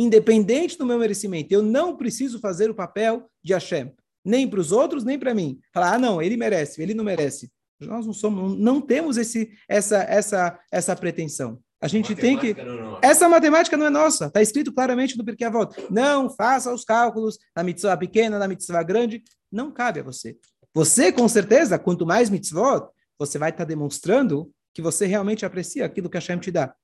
Independente 0.00 0.78
do 0.78 0.86
meu 0.86 0.98
merecimento, 0.98 1.52
eu 1.52 1.62
não 1.62 1.94
preciso 1.94 2.40
fazer 2.40 2.70
o 2.70 2.74
papel 2.74 3.28
de 3.44 3.52
Hashem, 3.52 3.92
nem 4.24 4.48
para 4.48 4.58
os 4.58 4.72
outros, 4.72 5.04
nem 5.04 5.18
para 5.18 5.34
mim. 5.34 5.60
Falar, 5.74 5.92
ah, 5.92 5.98
não, 5.98 6.22
ele 6.22 6.38
merece, 6.38 6.80
ele 6.80 6.94
não 6.94 7.04
merece. 7.04 7.52
Nós 7.78 8.06
não 8.06 8.14
somos, 8.14 8.58
não 8.58 8.80
temos 8.80 9.18
esse, 9.18 9.50
essa, 9.68 9.98
essa, 10.04 10.58
essa 10.72 10.96
pretensão. 10.96 11.60
A 11.82 11.86
gente 11.86 12.14
tem 12.14 12.38
que. 12.38 12.56
É 13.02 13.08
essa 13.08 13.28
matemática 13.28 13.76
não 13.76 13.84
é 13.84 13.90
nossa. 13.90 14.28
Está 14.28 14.40
escrito 14.40 14.72
claramente 14.72 15.18
no 15.18 15.24
Pirkei 15.24 15.46
Avot. 15.46 15.74
Não 15.90 16.30
faça 16.30 16.72
os 16.72 16.82
cálculos 16.82 17.38
da 17.54 17.62
mitzvah 17.62 17.98
pequena, 17.98 18.38
da 18.38 18.48
mitzvah 18.48 18.82
grande. 18.82 19.22
Não 19.52 19.70
cabe 19.70 20.00
a 20.00 20.02
você. 20.02 20.34
Você, 20.72 21.12
com 21.12 21.28
certeza, 21.28 21.78
quanto 21.78 22.06
mais 22.06 22.30
mitzvot, 22.30 22.88
você 23.18 23.36
vai 23.36 23.50
estar 23.50 23.64
tá 23.64 23.68
demonstrando 23.68 24.50
que 24.72 24.80
você 24.80 25.04
realmente 25.04 25.44
aprecia 25.44 25.84
aquilo 25.84 26.08
que 26.08 26.16
a 26.16 26.20
Hashem 26.20 26.38
te 26.38 26.50
dá. 26.50 26.74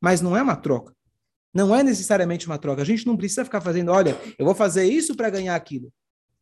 Mas 0.00 0.20
não 0.20 0.36
é 0.36 0.42
uma 0.42 0.54
troca. 0.54 0.94
Não 1.54 1.74
é 1.74 1.82
necessariamente 1.82 2.46
uma 2.46 2.58
troca. 2.58 2.82
A 2.82 2.84
gente 2.84 3.06
não 3.06 3.16
precisa 3.16 3.44
ficar 3.44 3.60
fazendo, 3.60 3.92
olha, 3.92 4.16
eu 4.38 4.44
vou 4.44 4.54
fazer 4.54 4.84
isso 4.84 5.14
para 5.14 5.30
ganhar 5.30 5.54
aquilo. 5.54 5.92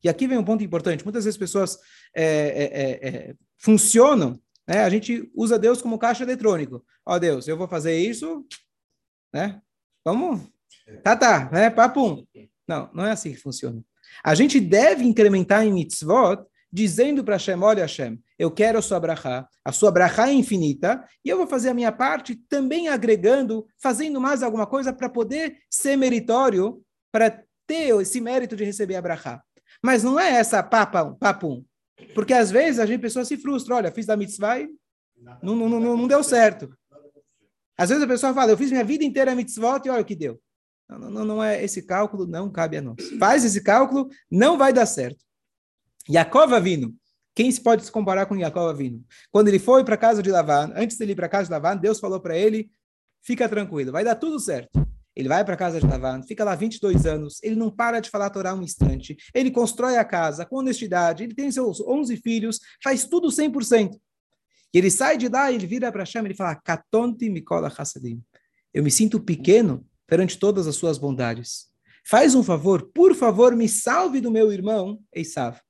E 0.03 0.09
aqui 0.09 0.27
vem 0.27 0.39
um 0.39 0.45
ponto 0.45 0.65
importante. 0.65 1.05
Muitas 1.05 1.25
vezes 1.25 1.39
pessoas 1.39 1.79
é, 2.15 2.25
é, 2.25 3.09
é, 3.09 3.09
é 3.09 3.35
funcionam 3.59 4.41
né? 4.71 4.85
A 4.85 4.89
gente 4.89 5.29
usa 5.35 5.59
Deus 5.59 5.83
como 5.83 5.99
caixa 5.99 6.23
eletrônico. 6.23 6.85
Ó 7.05 7.19
Deus, 7.19 7.49
eu 7.49 7.57
vou 7.57 7.67
fazer 7.67 7.99
isso, 7.99 8.47
né? 9.33 9.61
Vamos, 10.05 10.49
tá, 11.03 11.17
tá, 11.17 11.51
né? 11.51 11.69
Papum. 11.69 12.25
Não, 12.69 12.89
não 12.95 13.05
é 13.05 13.11
assim 13.11 13.33
que 13.33 13.41
funciona. 13.41 13.83
A 14.23 14.33
gente 14.33 14.61
deve 14.61 15.03
incrementar 15.03 15.67
em 15.67 15.73
mitzvot, 15.73 16.45
dizendo 16.73 17.25
para 17.25 17.35
Hashem, 17.35 17.63
olha 17.63 17.83
Hashem, 17.83 18.19
eu 18.39 18.51
quero 18.51 18.79
a 18.79 18.83
sua 18.83 19.01
brachá, 19.01 19.49
a 19.65 19.73
sua 19.73 19.91
brachá 19.91 20.29
é 20.29 20.33
infinita, 20.33 21.05
e 21.25 21.29
eu 21.29 21.37
vou 21.37 21.47
fazer 21.47 21.71
a 21.71 21.75
minha 21.75 21.93
parte 21.93 22.37
também 22.49 22.89
agregando, 22.89 23.67
fazendo 23.83 24.21
mais 24.21 24.43
alguma 24.43 24.67
coisa 24.67 24.93
para 24.93 25.09
poder 25.09 25.57
ser 25.69 25.97
meritório, 25.97 26.83
para 27.13 27.43
ter 27.67 27.95
esse 28.01 28.21
mérito 28.21 28.57
de 28.57 28.65
receber 28.65 28.97
a 28.97 29.03
brachá. 29.03 29.43
Mas 29.83 30.03
não 30.03 30.19
é 30.19 30.31
essa 30.31 30.63
papum, 30.63 31.15
papum. 31.15 31.65
Porque 32.15 32.33
às 32.33 32.51
vezes 32.51 32.79
a 32.79 32.87
gente, 32.87 32.99
a 32.99 33.03
pessoa 33.03 33.25
se 33.25 33.37
frustra. 33.37 33.77
Olha, 33.77 33.93
fiz 33.93 34.07
da 34.07 34.17
mitzvah 34.17 34.61
e 34.61 34.69
não, 35.43 35.55
não, 35.55 35.69
não, 35.69 35.97
não 35.97 36.09
deu 36.09 36.23
certo. 36.23 36.71
Às 37.77 37.89
vezes 37.89 38.05
a 38.05 38.07
pessoa 38.07 38.35
fala, 38.35 38.51
eu 38.51 38.59
fiz 38.59 38.71
minha 38.71 38.85
vida 38.85 39.05
inteira 39.05 39.33
a 39.33 39.35
mitzvah 39.35 39.81
e 39.85 39.91
olha 39.91 40.03
o 40.03 40.05
que 40.05 40.17
deu. 40.17 40.41
Não, 40.89 41.11
não, 41.11 41.25
não 41.25 41.45
é 41.45 41.63
esse 41.63 41.83
cálculo, 41.83 42.27
não 42.27 42.51
cabe 42.51 42.77
a 42.77 42.83
nós. 42.83 42.97
Faz 43.19 43.45
esse 43.45 43.63
cálculo, 43.63 44.09
não 44.31 44.59
vai 44.59 44.73
dar 44.73 44.87
certo. 44.87 45.25
Yaakov 46.09 46.55
Avino, 46.55 46.95
quem 47.35 47.51
se 47.51 47.61
pode 47.61 47.85
se 47.85 47.93
comparar 47.93 48.27
com 48.27 48.37
Yaakov 48.37 48.71
Avino? 48.71 49.05
Quando 49.31 49.49
ele 49.49 49.59
foi 49.59 49.85
para 49.85 49.95
a 49.95 49.99
casa 49.99 50.23
de 50.23 50.31
Lavan, 50.31 50.73
antes 50.75 50.97
de 50.97 51.05
ele 51.05 51.13
ir 51.13 51.17
para 51.17 51.27
a 51.27 51.29
casa 51.29 51.45
de 51.45 51.53
Lavan, 51.53 51.77
Deus 51.77 52.01
falou 52.01 52.21
para 52.21 52.37
ele, 52.37 52.71
fica 53.23 53.49
tranquilo, 53.49 53.93
vai 53.93 54.05
dar 54.05 54.15
tudo 54.15 54.39
certo. 54.41 54.87
Ele 55.15 55.29
vai 55.29 55.45
para 55.45 55.55
a 55.55 55.57
casa 55.57 55.81
de 55.81 55.87
Lavan, 55.87 56.23
fica 56.23 56.45
lá 56.45 56.55
22 56.55 57.05
anos, 57.05 57.43
ele 57.43 57.57
não 57.57 57.71
para 57.71 58.01
de 58.01 58.09
falar 58.09 58.27
a 58.27 58.31
Torá 58.31 58.55
um 58.55 58.63
instante, 58.63 59.17
ele 59.35 59.51
constrói 59.51 59.97
a 59.97 60.05
casa 60.05 60.47
com 60.47 60.57
honestidade, 60.57 61.25
ele 61.25 61.35
tem 61.35 61.51
seus 61.51 61.81
11 61.81 62.17
filhos, 62.17 62.59
faz 62.83 63.05
tudo 63.05 63.29
100%. 63.29 63.99
E 64.73 64.79
ele 64.79 64.91
sai 64.91 65.19
de 65.19 65.29
lá, 65.29 65.53
ele 65.53 65.67
vira 65.67 65.91
para 65.91 66.03
Hashem, 66.03 66.25
ele 66.25 66.35
fala, 66.35 66.55
Katonti 66.55 67.29
Mikola 67.29 67.73
Hassadim. 67.77 68.23
Eu 68.73 68.85
me 68.85 68.91
sinto 68.91 69.21
pequeno 69.21 69.85
perante 70.07 70.39
todas 70.39 70.67
as 70.67 70.77
suas 70.77 70.97
bondades. 70.97 71.69
Faz 72.07 72.35
um 72.35 72.43
favor, 72.43 72.91
por 72.95 73.15
favor, 73.15 73.55
me 73.55 73.69
salve 73.69 74.21
do 74.21 74.31
meu 74.31 74.53
irmão 74.53 75.01
Eisav. 75.13 75.61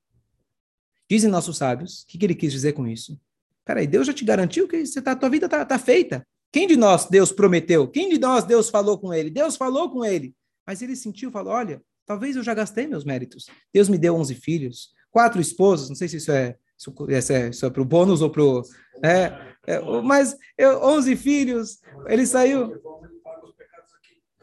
Dizem 1.11 1.29
nossos 1.29 1.57
sábios, 1.57 2.03
o 2.03 2.07
que, 2.07 2.17
que 2.17 2.25
ele 2.25 2.37
quis 2.37 2.53
dizer 2.53 2.73
com 2.73 2.87
isso? 2.87 3.21
Peraí, 3.65 3.85
Deus 3.85 4.07
já 4.07 4.13
te 4.13 4.25
garantiu 4.25 4.69
que 4.69 4.87
você 4.87 5.03
tá, 5.03 5.11
a 5.11 5.17
tua 5.17 5.29
vida 5.29 5.47
está 5.47 5.65
tá 5.65 5.77
feita. 5.77 6.25
Quem 6.53 6.69
de 6.69 6.77
nós 6.77 7.07
Deus 7.07 7.33
prometeu? 7.33 7.89
Quem 7.89 8.09
de 8.09 8.17
nós 8.17 8.45
Deus 8.45 8.71
falou 8.71 8.97
com 8.97 9.13
ele? 9.13 9.29
Deus 9.29 9.57
falou 9.57 9.91
com 9.91 10.05
ele. 10.05 10.33
Mas 10.65 10.81
ele 10.83 10.95
sentiu, 10.95 11.33
falou: 11.33 11.53
olha, 11.53 11.83
talvez 12.07 12.37
eu 12.37 12.45
já 12.45 12.55
gastei 12.55 12.87
meus 12.87 13.05
méritos. 13.05 13.47
Deus 13.75 13.89
me 13.89 13.99
deu 13.99 14.15
11 14.15 14.37
filhos, 14.37 14.91
quatro 15.11 15.41
esposas, 15.41 15.89
não 15.89 15.97
sei 15.97 16.07
se 16.07 16.19
isso 16.19 16.31
é, 16.31 16.57
isso 16.79 17.33
é, 17.33 17.49
isso 17.49 17.67
é 17.67 17.71
para 17.71 17.83
o 17.83 17.85
bônus 17.85 18.23
ou 18.23 18.31
para 18.31 18.45
o. 18.45 18.63
É, 19.05 19.33
é, 19.67 19.81
mas 20.05 20.37
eu, 20.57 20.81
11 20.81 21.17
filhos, 21.17 21.81
ele 22.07 22.25
saiu. 22.25 22.81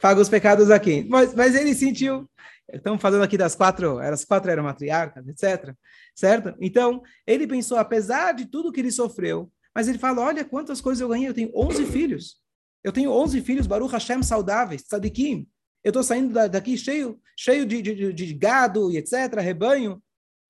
Paga 0.01 0.19
os 0.19 0.27
pecados 0.27 0.69
aqui. 0.69 1.05
Mas, 1.09 1.33
mas 1.33 1.55
ele 1.55 1.73
sentiu. 1.73 2.29
Estamos 2.71 3.01
falando 3.01 3.23
aqui 3.23 3.37
das 3.37 3.55
quatro, 3.55 3.97
as 3.99 4.25
quatro 4.25 4.51
eram 4.51 4.63
matriarcas, 4.63 5.27
etc. 5.27 5.73
Certo? 6.13 6.53
Então, 6.59 7.01
ele 7.25 7.47
pensou, 7.47 7.77
apesar 7.77 8.33
de 8.33 8.45
tudo 8.45 8.71
que 8.71 8.81
ele 8.81 8.91
sofreu, 8.91 9.49
mas 9.73 9.87
ele 9.87 9.97
fala: 9.97 10.21
olha 10.21 10.43
quantas 10.43 10.81
coisas 10.81 11.01
eu 11.01 11.07
ganhei. 11.07 11.29
Eu 11.29 11.33
tenho 11.33 11.51
11 11.55 11.85
filhos. 11.85 12.37
Eu 12.83 12.91
tenho 12.91 13.11
11 13.11 13.41
filhos, 13.41 13.67
Baruch 13.67 13.91
Hashem, 13.91 14.23
saudáveis, 14.23 14.83
tzadikim. 14.83 15.47
Eu 15.83 15.89
estou 15.89 16.03
saindo 16.03 16.33
daqui 16.49 16.77
cheio, 16.77 17.19
cheio 17.37 17.65
de, 17.65 17.81
de, 17.81 18.13
de, 18.13 18.33
gado 18.33 18.91
e 18.91 18.97
etc., 18.97 19.39
rebanho. 19.39 20.01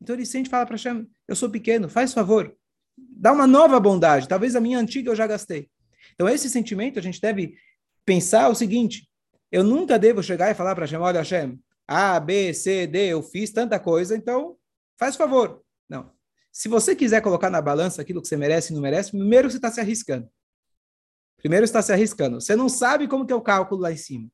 Então 0.02 0.16
ele 0.16 0.26
sente 0.26 0.48
e 0.48 0.50
fala 0.50 0.66
para 0.66 0.76
Hashem: 0.76 1.08
eu 1.28 1.36
sou 1.36 1.50
pequeno, 1.50 1.90
faz 1.90 2.14
favor, 2.14 2.56
dá 2.98 3.32
uma 3.32 3.46
nova 3.46 3.80
bondade. 3.80 4.28
Talvez 4.28 4.56
a 4.56 4.62
minha 4.62 4.80
antiga 4.80 5.12
eu 5.12 5.16
já 5.16 5.28
gastei. 5.28 5.70
Então 6.14 6.28
esse 6.28 6.50
sentimento 6.50 6.98
a 6.98 7.02
gente 7.02 7.22
deve 7.22 7.56
pensar 8.06 8.50
o 8.50 8.56
seguinte: 8.56 9.08
eu 9.52 9.64
nunca 9.64 10.00
devo 10.00 10.24
chegar 10.24 10.50
e 10.50 10.56
falar 10.56 10.74
para 10.74 10.86
Hashem: 10.86 11.00
olha, 11.00 11.20
Hashem, 11.20 11.60
A, 11.88 12.20
B, 12.20 12.54
C, 12.54 12.86
D, 12.86 13.08
eu 13.08 13.24
fiz 13.24 13.52
tanta 13.52 13.80
coisa, 13.80 14.16
então 14.16 14.58
faz 15.00 15.16
favor. 15.16 15.62
Não. 15.88 16.12
Se 16.52 16.68
você 16.68 16.96
quiser 16.96 17.22
colocar 17.22 17.50
na 17.50 17.62
balança 17.62 18.02
aquilo 18.02 18.22
que 18.22 18.28
você 18.28 18.36
merece 18.36 18.72
e 18.72 18.76
não 18.76 18.82
merece, 18.82 19.12
primeiro 19.12 19.50
você 19.50 19.58
está 19.58 19.72
se 19.72 19.80
arriscando. 19.80 20.28
Primeiro 21.38 21.64
está 21.64 21.82
se 21.82 21.94
arriscando. 21.94 22.42
Você 22.42 22.56
não 22.56 22.68
sabe 22.68 23.08
como 23.08 23.26
que 23.26 23.32
é 23.32 23.36
o 23.36 23.42
cálculo 23.42 23.82
lá 23.82 23.92
em 23.92 23.98
cima. 23.98 24.28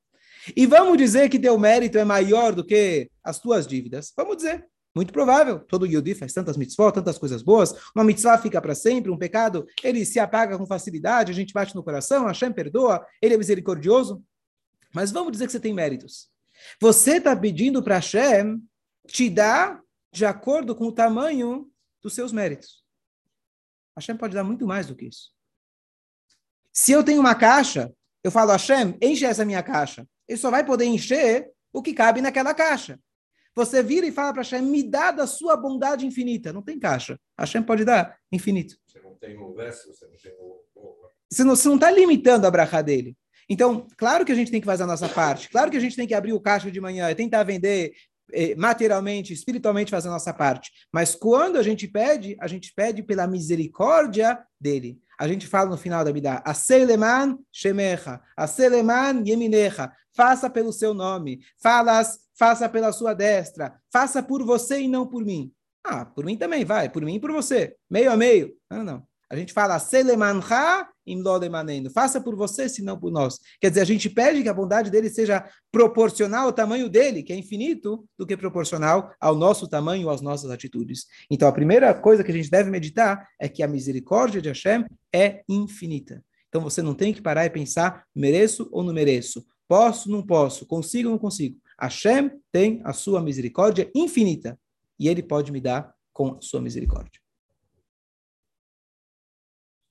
E 0.55 0.65
vamos 0.65 0.97
dizer 0.97 1.29
que 1.29 1.39
teu 1.39 1.57
mérito 1.57 1.97
é 1.97 2.03
maior 2.03 2.53
do 2.55 2.65
que 2.65 3.09
as 3.23 3.39
tuas 3.39 3.67
dívidas. 3.67 4.11
Vamos 4.15 4.37
dizer. 4.37 4.65
Muito 4.95 5.11
provável. 5.11 5.59
Todo 5.59 5.87
Yudi 5.87 6.13
faz 6.13 6.33
tantas 6.33 6.55
mitzvot, 6.55 6.91
tantas 6.91 7.17
coisas 7.17 7.41
boas. 7.41 7.73
Uma 7.95 8.03
mitzvah 8.03 8.37
fica 8.37 8.61
para 8.61 8.75
sempre, 8.75 9.11
um 9.11 9.17
pecado, 9.17 9.65
ele 9.83 10.05
se 10.05 10.19
apaga 10.19 10.57
com 10.57 10.67
facilidade, 10.67 11.31
a 11.31 11.35
gente 11.35 11.53
bate 11.53 11.73
no 11.73 11.83
coração, 11.83 12.27
Hashem 12.27 12.51
perdoa, 12.51 13.03
ele 13.21 13.33
é 13.33 13.37
misericordioso. 13.37 14.23
Mas 14.93 15.11
vamos 15.11 15.31
dizer 15.31 15.47
que 15.47 15.51
você 15.51 15.59
tem 15.59 15.73
méritos. 15.73 16.32
Você 16.79 17.17
está 17.17 17.35
pedindo 17.35 17.83
para 17.83 17.95
Hashem 17.95 18.61
te 19.07 19.29
dar 19.29 19.81
de 20.11 20.25
acordo 20.25 20.75
com 20.75 20.85
o 20.85 20.91
tamanho 20.91 21.69
dos 22.01 22.13
seus 22.13 22.31
méritos. 22.31 22.83
Hashem 23.97 24.17
pode 24.17 24.33
dar 24.33 24.43
muito 24.43 24.65
mais 24.65 24.87
do 24.87 24.95
que 24.95 25.05
isso. 25.05 25.31
Se 26.71 26.91
eu 26.91 27.03
tenho 27.03 27.19
uma 27.19 27.35
caixa, 27.35 27.93
eu 28.23 28.31
falo, 28.31 28.51
Hashem, 28.51 28.97
enche 29.01 29.25
essa 29.25 29.45
minha 29.45 29.61
caixa. 29.61 30.07
Ele 30.27 30.37
só 30.37 30.49
vai 30.49 30.65
poder 30.65 30.85
encher 30.85 31.51
o 31.71 31.81
que 31.81 31.93
cabe 31.93 32.21
naquela 32.21 32.53
caixa. 32.53 32.99
Você 33.55 33.83
vira 33.83 34.07
e 34.07 34.11
fala 34.11 34.33
para 34.33 34.41
Hashem, 34.41 34.63
me 34.63 34.81
dá 34.81 35.11
da 35.11 35.27
sua 35.27 35.55
bondade 35.55 36.07
infinita. 36.07 36.51
Não 36.51 36.61
tem 36.61 36.79
caixa. 36.79 37.19
Hashem 37.39 37.61
pode 37.61 37.85
dar 37.85 38.17
infinito. 38.31 38.75
Você 38.87 38.99
não 38.99 39.15
tem 39.15 39.37
o 39.37 39.53
verso, 39.53 39.93
você 39.93 40.07
não 40.07 40.17
tem 40.17 40.31
o... 40.39 40.63
Você 41.29 41.43
não 41.43 41.75
está 41.75 41.91
limitando 41.91 42.47
a 42.47 42.51
brachá 42.51 42.81
dele. 42.81 43.15
Então, 43.49 43.87
claro 43.97 44.25
que 44.25 44.31
a 44.31 44.35
gente 44.35 44.51
tem 44.51 44.59
que 44.59 44.65
fazer 44.65 44.83
a 44.83 44.87
nossa 44.87 45.09
parte. 45.09 45.49
Claro 45.49 45.69
que 45.69 45.77
a 45.77 45.79
gente 45.79 45.95
tem 45.95 46.07
que 46.07 46.13
abrir 46.13 46.33
o 46.33 46.39
caixa 46.39 46.71
de 46.71 46.81
manhã 46.81 47.09
e 47.09 47.15
tentar 47.15 47.43
vender 47.43 47.93
eh, 48.31 48.55
materialmente, 48.55 49.33
espiritualmente 49.33 49.91
fazer 49.91 50.07
a 50.07 50.11
nossa 50.11 50.33
parte. 50.33 50.71
Mas 50.91 51.13
quando 51.13 51.57
a 51.57 51.63
gente 51.63 51.87
pede, 51.87 52.37
a 52.39 52.47
gente 52.47 52.73
pede 52.75 53.03
pela 53.03 53.27
misericórdia 53.27 54.39
dele. 54.59 54.99
A 55.19 55.27
gente 55.27 55.45
fala 55.45 55.69
no 55.69 55.77
final 55.77 56.03
da 56.03 56.11
vida, 56.11 56.41
Aseleman 56.45 57.37
Shemecha, 57.51 58.19
Aseleman 58.35 59.23
Yeminecha, 59.25 59.91
faça 60.15 60.49
pelo 60.49 60.73
seu 60.73 60.93
nome, 60.93 61.39
falas, 61.61 62.19
faça 62.37 62.67
pela 62.67 62.91
sua 62.91 63.13
destra, 63.13 63.79
faça 63.91 64.23
por 64.23 64.43
você 64.43 64.81
e 64.81 64.87
não 64.87 65.07
por 65.07 65.23
mim. 65.23 65.51
Ah, 65.83 66.05
por 66.05 66.25
mim 66.25 66.37
também 66.37 66.63
vai, 66.63 66.89
por 66.89 67.03
mim 67.03 67.15
e 67.15 67.19
por 67.19 67.31
você, 67.31 67.75
meio 67.89 68.11
a 68.11 68.17
meio. 68.17 68.53
Não, 68.69 68.83
não. 68.83 69.03
A 69.29 69.35
gente 69.35 69.53
fala 69.53 69.79
Selemancha 69.79 70.87
imlodemanendo. 71.05 71.89
Faça 71.89 72.21
por 72.21 72.35
você, 72.35 72.67
se 72.69 72.81
não 72.81 72.99
por 72.99 73.11
nós. 73.11 73.39
Quer 73.59 73.69
dizer, 73.69 73.81
a 73.81 73.85
gente 73.85 74.09
pede 74.09 74.43
que 74.43 74.49
a 74.49 74.53
bondade 74.53 74.89
dele 74.89 75.09
seja 75.09 75.47
proporcional 75.71 76.45
ao 76.45 76.53
tamanho 76.53 76.89
dele, 76.89 77.23
que 77.23 77.33
é 77.33 77.35
infinito, 77.35 78.05
do 78.17 78.25
que 78.25 78.37
proporcional 78.37 79.11
ao 79.19 79.35
nosso 79.35 79.67
tamanho, 79.67 80.09
às 80.09 80.21
nossas 80.21 80.49
atitudes. 80.49 81.05
Então, 81.29 81.47
a 81.47 81.51
primeira 81.51 81.93
coisa 81.93 82.23
que 82.23 82.31
a 82.31 82.33
gente 82.33 82.49
deve 82.49 82.69
meditar 82.69 83.27
é 83.39 83.49
que 83.49 83.63
a 83.63 83.67
misericórdia 83.67 84.41
de 84.41 84.49
Hashem 84.49 84.85
é 85.13 85.43
infinita. 85.47 86.23
Então, 86.49 86.61
você 86.61 86.81
não 86.81 86.93
tem 86.93 87.13
que 87.13 87.21
parar 87.21 87.45
e 87.45 87.49
pensar, 87.49 88.05
mereço 88.15 88.69
ou 88.71 88.83
não 88.83 88.93
mereço, 88.93 89.45
posso 89.67 90.09
ou 90.09 90.15
não 90.15 90.25
posso, 90.25 90.65
consigo 90.65 91.09
ou 91.09 91.13
não 91.13 91.19
consigo. 91.19 91.57
Hashem 91.79 92.31
tem 92.51 92.81
a 92.83 92.93
sua 92.93 93.21
misericórdia 93.21 93.89
infinita 93.95 94.59
e 94.99 95.07
ele 95.07 95.23
pode 95.23 95.51
me 95.51 95.59
dar 95.59 95.93
com 96.13 96.37
a 96.37 96.41
sua 96.41 96.61
misericórdia. 96.61 97.19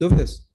Dúvidas? 0.01 0.52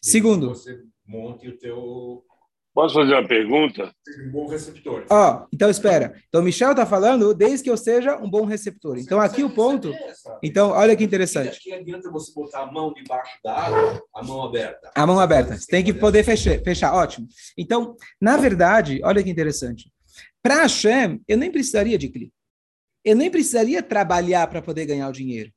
Segundo. 0.00 0.48
Você 0.48 0.82
monte 1.06 1.48
o 1.48 1.58
teu 1.58 2.24
Posso 2.72 2.94
fazer 2.94 3.14
uma 3.14 3.26
pergunta? 3.26 3.92
Um 4.24 4.30
bom 4.30 4.46
receptor. 4.46 5.04
Ó, 5.10 5.46
então 5.52 5.68
espera. 5.68 6.14
Então, 6.28 6.40
Michel 6.40 6.70
está 6.70 6.86
falando 6.86 7.34
desde 7.34 7.64
que 7.64 7.70
eu 7.70 7.76
seja 7.76 8.16
um 8.16 8.30
bom 8.30 8.44
receptor. 8.44 8.96
Então, 8.96 9.20
aqui 9.20 9.42
o 9.42 9.50
ponto. 9.50 9.92
Então, 10.40 10.70
olha 10.70 10.94
que 10.94 11.02
interessante. 11.02 11.58
Que 11.60 11.72
adianta 11.72 12.10
você 12.10 12.32
botar 12.32 12.60
a 12.60 12.72
mão 12.72 12.92
debaixo 12.92 13.32
da 13.42 13.52
água, 13.52 14.00
a 14.14 14.22
mão 14.22 14.44
aberta. 14.44 14.90
A 14.94 15.04
mão 15.04 15.18
aberta. 15.18 15.56
Você 15.56 15.66
tem 15.66 15.84
que 15.84 15.92
poder 15.92 16.22
fechar. 16.22 16.60
fechar. 16.62 16.94
Ótimo. 16.94 17.26
Então, 17.58 17.96
na 18.20 18.36
verdade, 18.36 19.00
olha 19.02 19.22
que 19.22 19.30
interessante. 19.30 19.92
Para 20.40 20.62
Hashem, 20.62 21.20
eu 21.26 21.36
nem 21.36 21.50
precisaria 21.50 21.98
de 21.98 22.08
CLI. 22.08 22.32
Eu 23.04 23.16
nem 23.16 23.30
precisaria 23.30 23.82
trabalhar 23.82 24.46
para 24.46 24.62
poder 24.62 24.86
ganhar 24.86 25.08
o 25.08 25.12
dinheiro. 25.12 25.50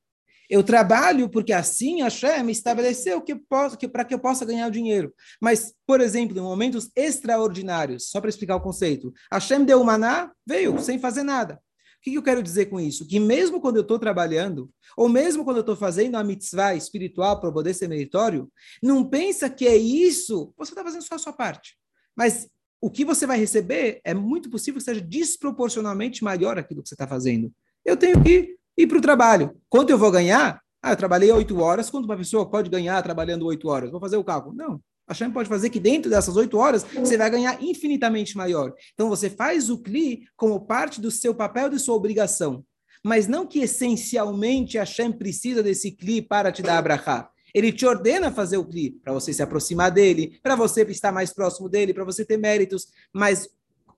Eu 0.48 0.62
trabalho 0.62 1.28
porque 1.28 1.52
assim 1.52 2.02
Hashem 2.02 2.50
estabeleceu 2.50 3.20
que, 3.22 3.34
que 3.78 3.88
para 3.88 4.04
que 4.04 4.14
eu 4.14 4.18
possa 4.18 4.44
ganhar 4.44 4.68
o 4.68 4.70
dinheiro. 4.70 5.14
Mas, 5.40 5.74
por 5.86 6.00
exemplo, 6.00 6.36
em 6.36 6.42
momentos 6.42 6.90
extraordinários, 6.94 8.10
só 8.10 8.20
para 8.20 8.30
explicar 8.30 8.56
o 8.56 8.60
conceito, 8.60 9.12
Hashem 9.32 9.64
deu 9.64 9.80
o 9.80 9.84
maná, 9.84 10.30
veio 10.46 10.78
sem 10.78 10.98
fazer 10.98 11.22
nada. 11.22 11.54
O 11.54 12.04
que, 12.04 12.10
que 12.10 12.18
eu 12.18 12.22
quero 12.22 12.42
dizer 12.42 12.66
com 12.66 12.78
isso? 12.78 13.06
Que 13.06 13.18
mesmo 13.18 13.60
quando 13.60 13.76
eu 13.76 13.82
estou 13.82 13.98
trabalhando, 13.98 14.70
ou 14.94 15.08
mesmo 15.08 15.42
quando 15.42 15.56
eu 15.56 15.62
estou 15.62 15.76
fazendo 15.76 16.16
a 16.16 16.24
mitzvah 16.24 16.74
espiritual 16.74 17.40
para 17.40 17.50
poder 17.50 17.72
ser 17.72 17.88
meritório, 17.88 18.52
não 18.82 19.08
pensa 19.08 19.48
que 19.48 19.66
é 19.66 19.74
isso, 19.74 20.52
você 20.54 20.72
está 20.72 20.84
fazendo 20.84 21.02
só 21.02 21.14
a 21.14 21.18
sua 21.18 21.32
parte. 21.32 21.78
Mas 22.14 22.46
o 22.78 22.90
que 22.90 23.02
você 23.02 23.26
vai 23.26 23.38
receber 23.38 24.02
é 24.04 24.12
muito 24.12 24.50
possível 24.50 24.78
que 24.78 24.84
seja 24.84 25.00
desproporcionalmente 25.00 26.22
maior 26.22 26.58
aquilo 26.58 26.82
que 26.82 26.88
você 26.90 26.94
está 26.94 27.08
fazendo. 27.08 27.50
Eu 27.82 27.96
tenho 27.96 28.22
que 28.22 28.54
ir 28.76 28.86
para 28.86 28.98
o 28.98 29.00
trabalho. 29.00 29.56
Quanto 29.68 29.90
eu 29.90 29.98
vou 29.98 30.10
ganhar? 30.10 30.60
Ah, 30.82 30.92
eu 30.92 30.96
trabalhei 30.96 31.30
oito 31.32 31.58
horas. 31.60 31.88
Quanto 31.90 32.04
uma 32.04 32.16
pessoa 32.16 32.48
pode 32.48 32.68
ganhar 32.68 33.02
trabalhando 33.02 33.46
oito 33.46 33.68
horas? 33.68 33.90
Vou 33.90 34.00
fazer 34.00 34.16
o 34.16 34.24
cálculo. 34.24 34.54
Não. 34.54 34.80
A 35.06 35.12
Shem 35.12 35.30
pode 35.30 35.48
fazer 35.48 35.68
que 35.68 35.78
dentro 35.78 36.10
dessas 36.10 36.36
oito 36.36 36.56
horas 36.56 36.84
você 36.94 37.16
vai 37.16 37.30
ganhar 37.30 37.62
infinitamente 37.62 38.36
maior. 38.36 38.72
Então 38.94 39.08
você 39.08 39.28
faz 39.28 39.68
o 39.68 39.78
CLI 39.78 40.26
como 40.36 40.64
parte 40.64 41.00
do 41.00 41.10
seu 41.10 41.34
papel 41.34 41.72
e 41.72 41.78
sua 41.78 41.94
obrigação. 41.94 42.64
Mas 43.02 43.26
não 43.26 43.46
que 43.46 43.60
essencialmente 43.60 44.78
a 44.78 44.86
Shem 44.86 45.12
precisa 45.12 45.62
desse 45.62 45.92
CLI 45.92 46.22
para 46.22 46.50
te 46.50 46.62
dar 46.62 46.78
abrahá. 46.78 47.28
Ele 47.54 47.70
te 47.70 47.86
ordena 47.86 48.32
fazer 48.32 48.56
o 48.56 48.64
CLI 48.64 48.92
para 49.02 49.12
você 49.12 49.32
se 49.32 49.42
aproximar 49.42 49.90
dele, 49.90 50.38
para 50.42 50.56
você 50.56 50.82
estar 50.82 51.12
mais 51.12 51.32
próximo 51.32 51.68
dele, 51.68 51.92
para 51.92 52.04
você 52.04 52.24
ter 52.24 52.38
méritos. 52.38 52.88
Mas 53.12 53.48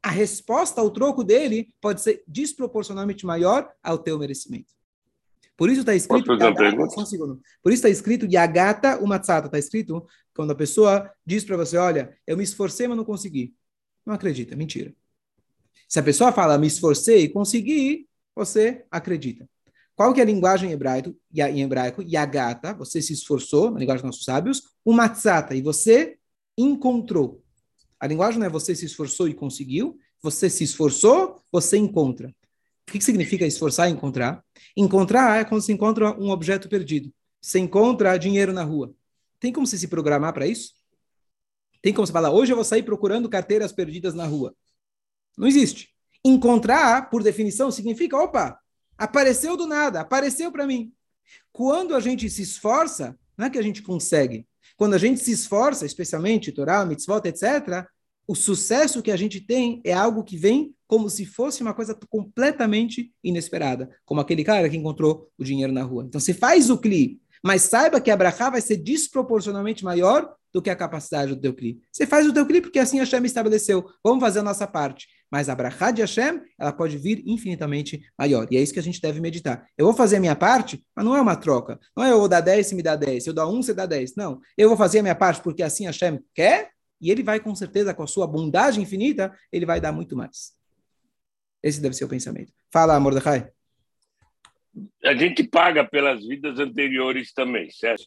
a 0.03 0.11
resposta 0.11 0.81
ao 0.81 0.91
troco 0.91 1.25
dele 1.25 1.75
pode 1.81 2.00
ser 2.00 2.23
desproporcionalmente 2.26 3.26
maior 3.26 3.71
ao 3.83 3.99
teu 3.99 4.19
merecimento. 4.19 4.75
Por 5.57 5.71
isso 5.71 5.81
está 5.81 5.95
escrito. 5.95 6.33
Yagata, 6.33 6.83
um 6.83 7.41
Por 7.62 7.73
isso 7.73 7.79
está 7.79 7.88
escrito 7.88 8.26
Yagata 8.26 8.99
Umatsata. 8.99 9.47
Está 9.47 9.59
escrito 9.59 10.07
quando 10.35 10.50
a 10.50 10.55
pessoa 10.55 11.11
diz 11.25 11.45
para 11.45 11.57
você: 11.57 11.79
Olha, 11.79 12.15
eu 12.26 12.37
me 12.37 12.45
esforcei, 12.45 12.87
mas 12.87 12.97
não 12.97 13.05
consegui. 13.05 13.55
Não 14.05 14.15
acredita, 14.15 14.55
mentira. 14.55 14.95
Se 15.88 15.99
a 15.99 16.03
pessoa 16.03 16.33
fala, 16.33 16.59
me 16.59 16.67
esforcei 16.67 17.25
e 17.25 17.29
consegui, 17.29 18.09
você 18.35 18.85
acredita. 18.91 19.49
Qual 19.95 20.12
que 20.12 20.21
é 20.21 20.23
a 20.23 20.26
linguagem 20.26 20.69
em 20.69 20.73
hebraico? 20.73 21.17
Em 21.35 21.62
hebraico, 21.62 22.03
Yagata, 22.03 22.75
você 22.75 23.00
se 23.00 23.15
esforçou, 23.15 23.71
na 23.71 23.79
linguagem 23.79 24.03
dos 24.03 24.09
nossos 24.11 24.25
sábios, 24.25 24.62
Umatsata, 24.85 25.55
e 25.55 25.62
você 25.62 26.19
encontrou. 26.57 27.43
A 27.99 28.07
linguagem 28.07 28.38
não 28.38 28.47
é 28.47 28.50
você 28.50 28.75
se 28.75 28.85
esforçou 28.85 29.29
e 29.29 29.35
conseguiu, 29.35 29.99
você 30.23 30.50
se 30.50 30.65
esforçou, 30.65 31.43
você 31.50 31.76
encontra. 31.76 32.35
O 32.88 32.93
que, 32.93 33.00
significa 33.00 33.45
esforçar 33.45 33.88
e 33.88 33.93
encontrar? 33.93 34.45
Encontrar 34.76 35.41
é 35.41 35.45
quando 35.45 35.62
se 35.62 35.73
encontra 35.73 36.12
um 36.21 36.31
objeto 36.31 36.69
perdido. 36.69 37.12
Você 37.41 37.59
encontra 37.59 38.17
dinheiro 38.17 38.53
na 38.53 38.62
rua. 38.62 38.95
Tem 39.41 39.53
como 39.53 39.67
você 39.67 39.76
se 39.76 39.88
programar 39.88 40.33
para 40.33 40.47
isso? 40.47 40.73
Tem 41.83 41.93
como 41.93 42.07
você 42.07 42.12
falar, 42.12 42.31
hoje 42.31 42.53
eu 42.53 42.57
vou 42.57 42.65
sair 42.65 42.83
procurando 42.83 43.29
carteiras 43.29 43.73
perdidas 43.73 44.15
na 44.15 44.25
rua? 44.25 44.55
Não 45.37 45.47
existe. 45.47 45.91
Encontrar, 46.25 47.11
por 47.11 47.23
definição, 47.23 47.71
significa, 47.71 48.17
opa, 48.17 48.59
apareceu 48.97 49.56
do 49.56 49.67
nada, 49.67 50.00
apareceu 50.00 50.50
para 50.50 50.67
mim. 50.67 50.93
Quando 51.52 51.95
a 51.95 52.00
gente 52.00 52.28
se 52.30 52.43
esforça, 52.43 53.19
não 53.37 53.47
é 53.47 53.50
que 53.50 53.59
a 53.59 53.63
gente 53.63 53.82
consegue. 53.82 54.47
Quando 54.76 54.95
a 54.95 54.99
gente 54.99 55.21
se 55.21 55.32
esforça, 55.32 55.86
especialmente 55.86 56.52
Torá, 56.52 56.84
mitzvot, 56.84 57.26
etc., 57.26 57.86
o 58.28 58.34
sucesso 58.34 59.02
que 59.02 59.10
a 59.10 59.17
gente 59.17 59.41
tem 59.41 59.80
é 59.84 59.93
algo 59.93 60.25
que 60.25 60.36
vem 60.36 60.75
como 60.86 61.08
se 61.08 61.25
fosse 61.25 61.62
uma 61.62 61.75
coisa 61.75 61.97
completamente 62.08 63.12
inesperada, 63.23 63.89
como 64.04 64.21
aquele 64.21 64.45
cara 64.45 64.69
que 64.69 64.76
encontrou 64.76 65.28
o 65.39 65.45
dinheiro 65.45 65.73
na 65.73 65.82
rua. 65.82 66.04
Então, 66.06 66.21
você 66.21 66.34
faz 66.34 66.69
o 66.69 66.78
CLI, 66.78 67.21
mas 67.43 67.62
saiba 67.62 68.00
que 68.00 68.10
a 68.10 68.17
Brachá 68.17 68.50
vai 68.50 68.60
ser 68.60 68.76
desproporcionalmente 68.76 69.84
maior 69.84 70.34
do 70.52 70.62
que 70.62 70.71
a 70.71 70.76
capacidade 70.76 71.34
do 71.34 71.41
teu 71.41 71.54
CLI. 71.54 71.80
Você 71.93 72.06
faz 72.06 72.26
o 72.26 72.32
teu 72.32 72.47
CLI 72.47 72.60
porque 72.60 72.78
assim 72.78 72.99
Hashem 72.99 73.25
estabeleceu. 73.25 73.86
Vamos 74.02 74.21
fazer 74.21 74.41
a 74.41 74.43
nossa 74.43 74.67
parte. 74.67 75.06
Mas 75.30 75.49
a 75.49 75.54
Brachá 75.54 75.91
de 75.91 76.00
Hashem, 76.00 76.41
ela 76.58 76.73
pode 76.73 76.97
vir 76.99 77.23
infinitamente 77.26 78.02
maior. 78.19 78.47
E 78.50 78.56
é 78.56 78.62
isso 78.62 78.73
que 78.73 78.78
a 78.78 78.82
gente 78.82 79.00
deve 79.00 79.21
meditar. 79.21 79.67
Eu 79.76 79.86
vou 79.86 79.95
fazer 79.95 80.17
a 80.17 80.21
minha 80.21 80.36
parte, 80.36 80.84
mas 80.95 81.04
não 81.04 81.17
é 81.17 81.21
uma 81.21 81.36
troca. 81.36 81.78
Não 81.97 82.04
é 82.04 82.12
eu 82.12 82.19
vou 82.19 82.28
dar 82.28 82.41
10 82.41 82.73
e 82.73 82.75
me 82.75 82.82
dá 82.82 82.95
10. 82.97 83.25
Se 83.25 83.30
eu 83.30 83.34
dar 83.34 83.49
1, 83.49 83.62
você 83.62 83.75
dá 83.75 83.86
10. 83.86 84.15
Não. 84.17 84.41
Eu 84.56 84.69
vou 84.69 84.76
fazer 84.76 85.00
a 85.00 85.02
minha 85.02 85.15
parte 85.15 85.43
porque 85.43 85.62
assim 85.62 85.86
Hashem 85.86 86.21
quer, 86.34 86.71
e 87.00 87.10
ele 87.10 87.23
vai 87.23 87.41
com 87.41 87.54
certeza, 87.54 87.93
com 87.93 88.02
a 88.02 88.06
sua 88.06 88.26
bondade 88.26 88.80
infinita, 88.80 89.36
ele 89.52 89.67
vai 89.67 89.80
dar 89.80 89.93
muito 89.93 90.17
mais. 90.17 90.54
Esse 91.62 91.80
deve 91.80 91.95
ser 91.95 92.04
o 92.04 92.08
pensamento. 92.08 92.52
Fala, 92.71 92.99
Mordecai. 93.00 93.50
A 95.04 95.15
gente 95.15 95.43
paga 95.43 95.84
pelas 95.84 96.26
vidas 96.26 96.58
anteriores 96.58 97.32
também, 97.32 97.71
certo? 97.71 98.04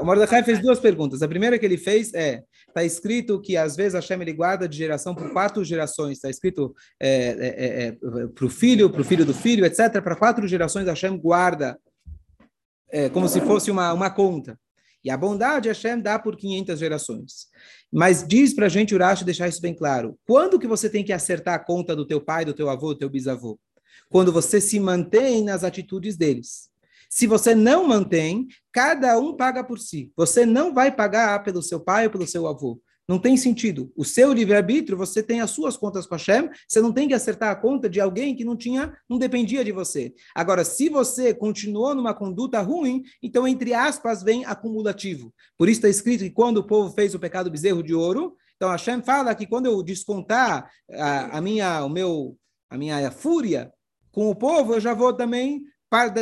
O 0.00 0.04
Mordecai 0.04 0.42
fez 0.42 0.60
duas 0.60 0.78
perguntas. 0.78 1.22
A 1.22 1.28
primeira 1.28 1.58
que 1.58 1.64
ele 1.64 1.78
fez 1.78 2.12
é: 2.14 2.42
está 2.66 2.84
escrito 2.84 3.40
que 3.40 3.56
às 3.56 3.76
vezes 3.76 3.94
a 3.94 4.00
Shem 4.00 4.20
ele 4.20 4.32
guarda 4.32 4.68
de 4.68 4.76
geração 4.76 5.14
por 5.14 5.32
quatro 5.32 5.64
gerações. 5.64 6.18
Está 6.18 6.30
escrito 6.30 6.74
é, 7.00 7.08
é, 7.10 7.46
é, 7.46 7.86
é 7.86 7.92
para 8.28 8.44
o 8.44 8.50
filho, 8.50 8.90
para 8.90 9.00
o 9.00 9.04
filho 9.04 9.24
do 9.24 9.34
filho, 9.34 9.64
etc. 9.64 10.02
Para 10.02 10.16
quatro 10.16 10.46
gerações 10.46 10.88
a 10.88 10.94
Shem 10.94 11.18
guarda 11.18 11.78
é, 12.90 13.08
como 13.08 13.28
se 13.28 13.40
fosse 13.40 13.70
uma, 13.70 13.92
uma 13.92 14.10
conta. 14.10 14.58
E 15.04 15.10
a 15.10 15.16
bondade 15.16 15.68
Hashem 15.68 16.00
dá 16.00 16.18
por 16.18 16.36
500 16.36 16.78
gerações. 16.78 17.46
Mas 17.90 18.26
diz 18.26 18.52
para 18.52 18.66
a 18.66 18.68
gente, 18.68 18.94
Urash, 18.94 19.22
deixar 19.22 19.48
isso 19.48 19.60
bem 19.60 19.74
claro. 19.74 20.18
Quando 20.26 20.58
que 20.58 20.66
você 20.66 20.90
tem 20.90 21.04
que 21.04 21.12
acertar 21.12 21.54
a 21.54 21.58
conta 21.58 21.94
do 21.94 22.06
teu 22.06 22.20
pai, 22.20 22.44
do 22.44 22.52
teu 22.52 22.68
avô, 22.68 22.92
do 22.92 22.98
teu 22.98 23.08
bisavô? 23.08 23.58
Quando 24.10 24.32
você 24.32 24.60
se 24.60 24.78
mantém 24.80 25.44
nas 25.44 25.64
atitudes 25.64 26.16
deles. 26.16 26.68
Se 27.08 27.26
você 27.26 27.54
não 27.54 27.86
mantém, 27.86 28.46
cada 28.72 29.18
um 29.18 29.34
paga 29.34 29.64
por 29.64 29.78
si. 29.78 30.12
Você 30.16 30.44
não 30.44 30.74
vai 30.74 30.94
pagar 30.94 31.42
pelo 31.42 31.62
seu 31.62 31.80
pai 31.80 32.06
ou 32.06 32.10
pelo 32.12 32.26
seu 32.26 32.46
avô. 32.46 32.80
Não 33.08 33.18
tem 33.18 33.38
sentido. 33.38 33.90
O 33.96 34.04
seu 34.04 34.34
livre-arbítrio, 34.34 34.98
você 34.98 35.22
tem 35.22 35.40
as 35.40 35.50
suas 35.50 35.78
contas 35.78 36.06
com 36.06 36.14
a 36.14 36.18
Hashem, 36.18 36.50
você 36.68 36.78
não 36.78 36.92
tem 36.92 37.08
que 37.08 37.14
acertar 37.14 37.50
a 37.50 37.56
conta 37.56 37.88
de 37.88 37.98
alguém 37.98 38.36
que 38.36 38.44
não 38.44 38.54
tinha, 38.54 38.94
não 39.08 39.18
dependia 39.18 39.64
de 39.64 39.72
você. 39.72 40.12
Agora, 40.34 40.62
se 40.62 40.90
você 40.90 41.32
continuou 41.32 41.94
numa 41.94 42.12
conduta 42.12 42.60
ruim, 42.60 43.02
então, 43.22 43.48
entre 43.48 43.72
aspas, 43.72 44.22
vem 44.22 44.44
acumulativo. 44.44 45.32
Por 45.56 45.70
isso 45.70 45.78
está 45.78 45.88
escrito 45.88 46.22
que 46.22 46.30
quando 46.30 46.58
o 46.58 46.66
povo 46.66 46.94
fez 46.94 47.14
o 47.14 47.18
pecado 47.18 47.50
bezerro 47.50 47.82
de 47.82 47.94
ouro, 47.94 48.36
então 48.56 48.68
a 48.68 48.72
Hashem 48.72 49.00
fala 49.02 49.34
que 49.34 49.46
quando 49.46 49.66
eu 49.66 49.82
descontar 49.82 50.70
a, 50.92 51.38
a 51.38 51.40
minha, 51.40 51.82
o 51.84 51.88
meu, 51.88 52.36
a 52.68 52.76
minha 52.76 53.10
fúria 53.10 53.72
com 54.12 54.28
o 54.28 54.34
povo, 54.34 54.74
eu 54.74 54.80
já 54.80 54.92
vou 54.92 55.14
também 55.14 55.62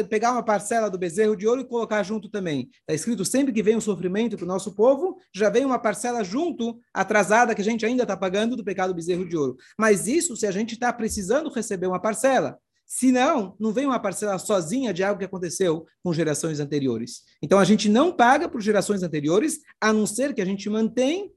pegar 0.08 0.32
uma 0.32 0.42
parcela 0.42 0.90
do 0.90 0.98
bezerro 0.98 1.36
de 1.36 1.46
ouro 1.46 1.60
e 1.60 1.64
colocar 1.64 2.02
junto 2.02 2.28
também. 2.28 2.70
Está 2.80 2.94
escrito 2.94 3.24
sempre 3.24 3.52
que 3.52 3.62
vem 3.62 3.76
um 3.76 3.80
sofrimento 3.80 4.36
para 4.36 4.44
o 4.44 4.48
nosso 4.48 4.74
povo, 4.74 5.18
já 5.34 5.50
vem 5.50 5.64
uma 5.64 5.78
parcela 5.78 6.22
junto, 6.22 6.78
atrasada, 6.94 7.54
que 7.54 7.60
a 7.60 7.64
gente 7.64 7.84
ainda 7.84 8.02
está 8.02 8.16
pagando 8.16 8.56
do 8.56 8.64
pecado 8.64 8.92
do 8.92 8.96
bezerro 8.96 9.28
de 9.28 9.36
ouro. 9.36 9.56
Mas 9.78 10.06
isso 10.06 10.36
se 10.36 10.46
a 10.46 10.50
gente 10.50 10.74
está 10.74 10.92
precisando 10.92 11.50
receber 11.50 11.86
uma 11.86 12.00
parcela. 12.00 12.58
Se 12.86 13.10
não, 13.10 13.56
não 13.58 13.72
vem 13.72 13.84
uma 13.84 13.98
parcela 13.98 14.38
sozinha 14.38 14.94
de 14.94 15.02
algo 15.02 15.18
que 15.18 15.24
aconteceu 15.24 15.84
com 16.04 16.12
gerações 16.12 16.60
anteriores. 16.60 17.24
Então 17.42 17.58
a 17.58 17.64
gente 17.64 17.88
não 17.88 18.12
paga 18.12 18.48
por 18.48 18.60
gerações 18.60 19.02
anteriores, 19.02 19.60
a 19.80 19.92
não 19.92 20.06
ser 20.06 20.32
que 20.32 20.40
a 20.40 20.44
gente 20.44 20.70
mantém 20.70 21.32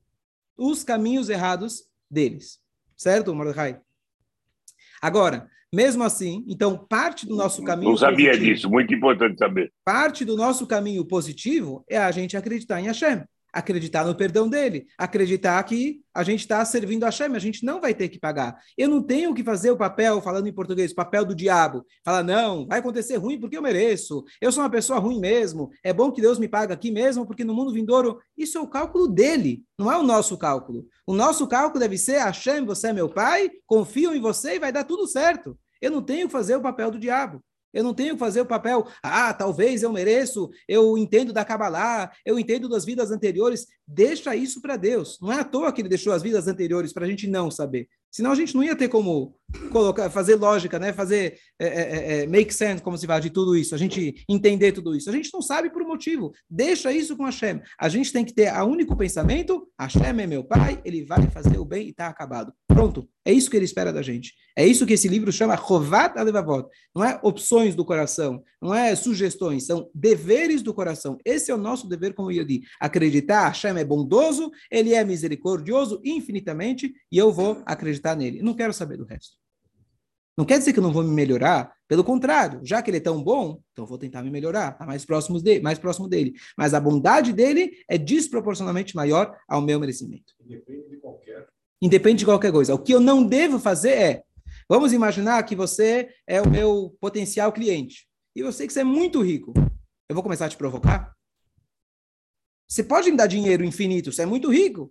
os 0.56 0.84
caminhos 0.84 1.28
errados 1.28 1.86
deles. 2.10 2.60
Certo, 2.96 3.34
Mordecai? 3.34 3.82
Agora, 5.02 5.50
mesmo 5.74 6.04
assim, 6.04 6.44
então, 6.48 6.78
parte 6.78 7.28
do 7.28 7.36
nosso 7.36 7.64
caminho. 7.64 7.92
Não 7.92 7.98
sabia 7.98 8.32
positivo, 8.32 8.54
disso, 8.54 8.70
muito 8.70 8.94
importante 8.94 9.38
saber. 9.38 9.72
Parte 9.86 10.26
do 10.26 10.36
nosso 10.36 10.66
caminho 10.66 11.06
positivo 11.06 11.84
é 11.90 11.98
a 11.98 12.12
gente 12.12 12.36
acreditar 12.36 12.80
em 12.80 12.86
Hashem 12.86 13.24
acreditar 13.54 14.06
no 14.06 14.16
perdão 14.16 14.48
dele, 14.48 14.86
acreditar 14.98 15.62
que 15.64 16.02
a 16.14 16.24
gente 16.24 16.42
está 16.42 16.64
servindo 16.66 17.04
a 17.04 17.08
Hashem, 17.08 17.36
a 17.36 17.40
gente 17.40 17.66
não 17.66 17.80
vai 17.80 17.94
ter 17.94 18.10
que 18.10 18.20
pagar. 18.20 18.58
Eu 18.78 18.90
não 18.90 19.02
tenho 19.02 19.34
que 19.34 19.44
fazer 19.44 19.72
o 19.72 19.78
papel, 19.78 20.22
falando 20.22 20.48
em 20.48 20.54
português, 20.54 20.94
papel 20.94 21.26
do 21.26 21.36
diabo. 21.36 21.86
Falar, 22.04 22.24
não, 22.24 22.68
vai 22.68 22.80
acontecer 22.80 23.16
ruim 23.18 23.40
porque 23.40 23.58
eu 23.58 23.62
mereço. 23.62 24.24
Eu 24.42 24.52
sou 24.52 24.64
uma 24.64 24.70
pessoa 24.70 25.00
ruim 25.00 25.20
mesmo. 25.20 25.70
É 25.84 25.94
bom 25.94 26.12
que 26.12 26.22
Deus 26.22 26.38
me 26.40 26.48
pague 26.48 26.74
aqui 26.74 26.92
mesmo, 26.92 27.26
porque 27.26 27.44
no 27.44 27.54
mundo 27.54 27.74
vindouro, 27.74 28.20
isso 28.38 28.58
é 28.58 28.62
o 28.62 28.68
cálculo 28.68 29.08
dele, 29.08 29.64
não 29.78 29.92
é 29.92 29.98
o 29.98 30.04
nosso 30.04 30.38
cálculo. 30.38 30.86
O 31.06 31.14
nosso 31.14 31.48
cálculo 31.48 31.80
deve 31.80 31.98
ser, 31.98 32.20
Hashem, 32.20 32.66
você 32.66 32.90
é 32.90 32.94
meu 32.94 33.10
pai, 33.10 33.50
confio 33.66 34.14
em 34.14 34.22
você 34.22 34.56
e 34.56 34.60
vai 34.60 34.72
dar 34.72 34.84
tudo 34.84 35.08
certo. 35.08 35.58
Eu 35.82 35.92
não 35.92 36.02
tenho 36.02 36.28
que 36.28 36.34
fazer 36.34 36.56
o 36.56 36.62
papel 36.62 36.92
do 36.92 37.00
diabo. 37.00 37.42
Eu 37.74 37.84
não 37.84 37.94
tenho 37.94 38.14
que 38.14 38.20
fazer 38.20 38.42
o 38.42 38.46
papel, 38.46 38.88
ah, 39.04 39.34
talvez 39.34 39.84
eu 39.84 39.92
mereço, 39.92 40.50
eu 40.68 40.98
entendo 40.98 41.32
da 41.32 41.46
Kabbalah, 41.46 42.12
eu 42.26 42.40
entendo 42.40 42.68
das 42.68 42.86
vidas 42.86 43.12
anteriores. 43.12 43.68
Deixa 43.88 44.36
isso 44.36 44.62
para 44.62 44.76
Deus. 44.76 45.20
Não 45.22 45.32
é 45.32 45.40
à 45.40 45.44
toa 45.44 45.72
que 45.72 45.82
ele 45.82 45.90
deixou 45.90 46.14
as 46.14 46.24
vidas 46.24 46.48
anteriores 46.48 46.94
para 46.94 47.06
a 47.06 47.10
gente 47.10 47.28
não 47.28 47.52
saber. 47.52 47.88
Senão 48.12 48.32
a 48.32 48.36
gente 48.36 48.56
não 48.56 48.64
ia 48.64 48.76
ter 48.76 48.88
como 48.88 49.36
colocar, 49.72 50.10
fazer 50.10 50.36
lógica, 50.36 50.80
né? 50.80 50.94
fazer 50.94 51.38
é, 51.60 51.68
é, 51.68 51.82
é, 51.82 52.24
é, 52.24 52.28
make 52.28 52.54
sense, 52.54 52.82
como 52.82 52.98
se 52.98 53.08
fala, 53.08 53.20
de 53.20 53.30
tudo 53.30 53.56
isso, 53.56 53.74
a 53.74 53.78
gente 53.78 54.24
entender 54.28 54.72
tudo 54.72 54.96
isso. 54.96 55.10
A 55.10 55.14
gente 55.14 55.30
não 55.34 55.42
sabe 55.42 55.70
por 55.70 55.82
um 55.82 55.88
motivo. 55.88 56.32
Deixa 56.50 56.92
isso 56.92 57.16
com 57.18 57.26
Hashem. 57.26 57.62
A 57.80 57.90
gente 57.90 58.12
tem 58.12 58.24
que 58.24 58.34
ter 58.34 58.48
a 58.48 58.64
único 58.64 58.96
pensamento: 58.96 59.68
Hashem 59.80 60.22
é 60.22 60.28
meu 60.28 60.44
pai, 60.44 60.82
ele 60.84 61.04
vai 61.04 61.30
fazer 61.30 61.58
o 61.58 61.66
bem 61.66 61.88
e 61.88 61.90
está 61.90 62.08
acabado. 62.08 62.54
Pronto. 62.68 63.08
É 63.26 63.32
isso 63.34 63.50
que 63.50 63.58
ele 63.58 63.66
espera 63.66 63.94
da 63.94 64.02
gente. 64.02 64.34
É 64.58 64.66
isso 64.66 64.86
que 64.86 64.94
esse 64.94 65.08
livro 65.08 65.32
chama 65.32 65.56
Chovat 65.56 66.18
Alevavot. 66.18 66.68
Não 66.96 67.04
é 67.04 67.20
opções 67.22 67.76
do 67.76 67.86
coração, 67.86 68.42
não 68.60 68.74
é 68.74 68.96
sugestões, 68.96 69.66
são 69.66 69.88
deveres 69.94 70.64
do 70.64 70.74
coração. 70.74 71.18
Esse 71.24 71.52
é 71.52 71.54
o 71.54 71.58
nosso 71.58 71.88
dever 71.88 72.14
como 72.14 72.32
Yodi. 72.32 72.62
Acreditar, 72.80 73.50
Hashem 73.50 73.78
é 73.78 73.84
bondoso, 73.84 74.50
ele 74.72 74.94
é 74.94 75.04
misericordioso 75.04 76.02
infinitamente 76.04 76.92
e 77.12 77.18
eu 77.18 77.32
vou 77.32 77.62
acreditar 77.66 77.99
nele. 78.16 78.42
Não 78.42 78.54
quero 78.54 78.74
saber 78.74 78.98
do 78.98 79.06
resto. 79.06 79.38
Não 80.40 80.46
quer 80.46 80.58
dizer 80.58 80.72
que 80.72 80.80
eu 80.80 80.84
não 80.84 80.94
vou 80.94 81.04
me 81.04 81.14
melhorar, 81.14 81.76
pelo 81.86 82.02
contrário, 82.02 82.62
já 82.64 82.82
que 82.82 82.90
ele 82.90 82.96
é 82.96 83.02
tão 83.02 83.22
bom, 83.22 83.62
então 83.74 83.86
vou 83.86 83.98
tentar 83.98 84.24
me 84.24 84.32
melhorar, 84.32 84.72
tá 84.72 84.86
mais 84.86 85.04
próximo 85.04 85.38
dele, 85.42 85.60
mais 85.60 85.78
próximo 85.78 86.08
dele. 86.08 86.34
Mas 86.58 86.74
a 86.74 86.80
bondade 86.80 87.34
dele 87.34 87.74
é 87.90 87.98
desproporcionalmente 87.98 88.96
maior 88.96 89.38
ao 89.50 89.62
meu 89.62 89.78
merecimento. 89.82 90.34
Independe 90.40 90.90
de 90.92 90.96
qualquer. 90.96 91.50
Independe 91.82 92.20
de 92.20 92.26
qualquer 92.26 92.54
coisa. 92.54 92.74
O 92.74 92.80
que 92.80 92.94
eu 92.94 93.02
não 93.02 93.22
devo 93.22 93.60
fazer 93.60 93.92
é, 93.92 94.24
vamos 94.70 94.94
imaginar 94.94 95.44
que 95.44 95.58
você 95.58 96.08
é 96.26 96.42
o 96.42 96.50
meu 96.50 96.96
potencial 97.02 97.52
cliente 97.52 98.08
e 98.34 98.40
eu 98.40 98.54
sei 98.54 98.66
que 98.66 98.72
você 98.72 98.80
é 98.80 98.86
muito 98.86 99.22
rico. 99.22 99.52
Eu 100.08 100.14
vou 100.14 100.24
começar 100.24 100.46
a 100.46 100.50
te 100.50 100.56
provocar? 100.56 101.14
Você 102.66 102.82
pode 102.82 103.12
me 103.12 103.18
dar 103.18 103.28
dinheiro 103.28 103.66
infinito, 103.66 104.10
você 104.10 104.22
é 104.22 104.26
muito 104.26 104.50
rico. 104.50 104.90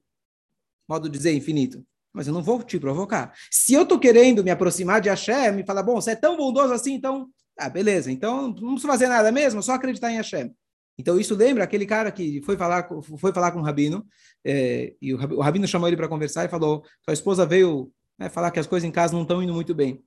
Modo 0.87 1.09
de 1.09 1.16
dizer 1.16 1.33
infinito 1.33 1.83
mas 2.19 2.27
eu 2.27 2.35
não 2.35 2.43
vou 2.43 2.61
te 2.65 2.81
provocar. 2.81 3.33
Se 3.49 3.73
eu 3.73 3.85
estou 3.85 3.97
querendo 3.97 4.43
me 4.43 4.51
aproximar 4.51 5.01
de 5.01 5.09
Hashem, 5.09 5.53
me 5.53 5.65
falar, 5.65 5.85
bom, 5.85 6.01
você 6.01 6.11
é 6.11 6.17
tão 6.17 6.37
bondoso 6.37 6.73
assim, 6.73 6.95
então, 6.95 7.31
ah, 7.57 7.69
beleza, 7.69 8.11
então 8.11 8.49
não 8.49 8.73
preciso 8.73 8.89
fazer 8.89 9.07
nada 9.07 9.31
mesmo, 9.31 9.63
só 9.63 9.75
acreditar 9.75 10.11
em 10.11 10.17
Hashem. 10.17 10.53
Então 10.99 11.17
isso 11.21 11.37
lembra 11.37 11.63
aquele 11.63 11.87
cara 11.87 12.11
que 12.11 12.43
foi 12.43 12.57
falar, 12.57 12.89
foi 13.21 13.33
falar 13.33 13.53
com 13.53 13.61
o 13.61 13.63
rabino, 13.63 14.05
é, 14.45 14.97
e 15.01 15.15
o, 15.15 15.41
rabino 15.41 15.69
chamou 15.69 15.87
ele 15.87 15.97
para 15.97 16.09
conversar 16.09 16.45
e 16.45 16.49
falou, 16.49 16.85
sua 17.05 17.15
esposa 17.15 17.47
veio 17.47 17.89
né, 18.19 18.29
falar 18.29 18.51
que 18.51 18.59
as 18.59 18.67
coisas 18.67 18.89
em 18.89 18.91
casa 18.91 19.15
não 19.15 19.23
estão 19.23 19.41
indo 19.41 19.55
muito 19.55 19.73
bem. 19.73 20.03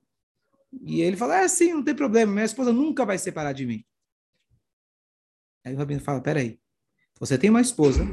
E 0.84 1.00
ele 1.00 1.16
falou, 1.16 1.34
é 1.34 1.48
sim, 1.48 1.72
não 1.72 1.82
tem 1.82 1.94
problema, 1.94 2.30
minha 2.30 2.44
esposa 2.44 2.74
nunca 2.74 3.06
vai 3.06 3.16
separar 3.16 3.54
de 3.54 3.64
mim. 3.64 3.82
Aí 5.64 5.74
o 5.74 5.78
rabino 5.78 6.02
fala, 6.02 6.20
peraí, 6.20 6.60
você 7.18 7.38
tem 7.38 7.48
uma 7.48 7.62
esposa 7.62 8.06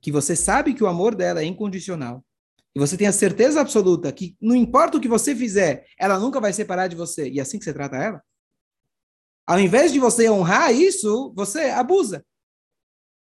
que 0.00 0.12
você 0.12 0.36
sabe 0.36 0.72
que 0.72 0.84
o 0.84 0.86
amor 0.86 1.16
dela 1.16 1.40
é 1.40 1.44
incondicional, 1.44 2.24
e 2.74 2.78
você 2.78 2.96
tem 2.96 3.06
a 3.06 3.12
certeza 3.12 3.60
absoluta 3.60 4.12
que 4.12 4.36
não 4.40 4.54
importa 4.54 4.96
o 4.96 5.00
que 5.00 5.08
você 5.08 5.34
fizer, 5.34 5.86
ela 5.98 6.18
nunca 6.18 6.40
vai 6.40 6.52
separar 6.52 6.86
de 6.86 6.96
você, 6.96 7.28
e 7.28 7.38
é 7.38 7.42
assim 7.42 7.58
que 7.58 7.64
você 7.64 7.72
trata 7.72 7.96
ela? 7.96 8.22
Ao 9.46 9.58
invés 9.58 9.92
de 9.92 9.98
você 9.98 10.30
honrar 10.30 10.72
isso, 10.72 11.32
você 11.34 11.70
abusa. 11.70 12.24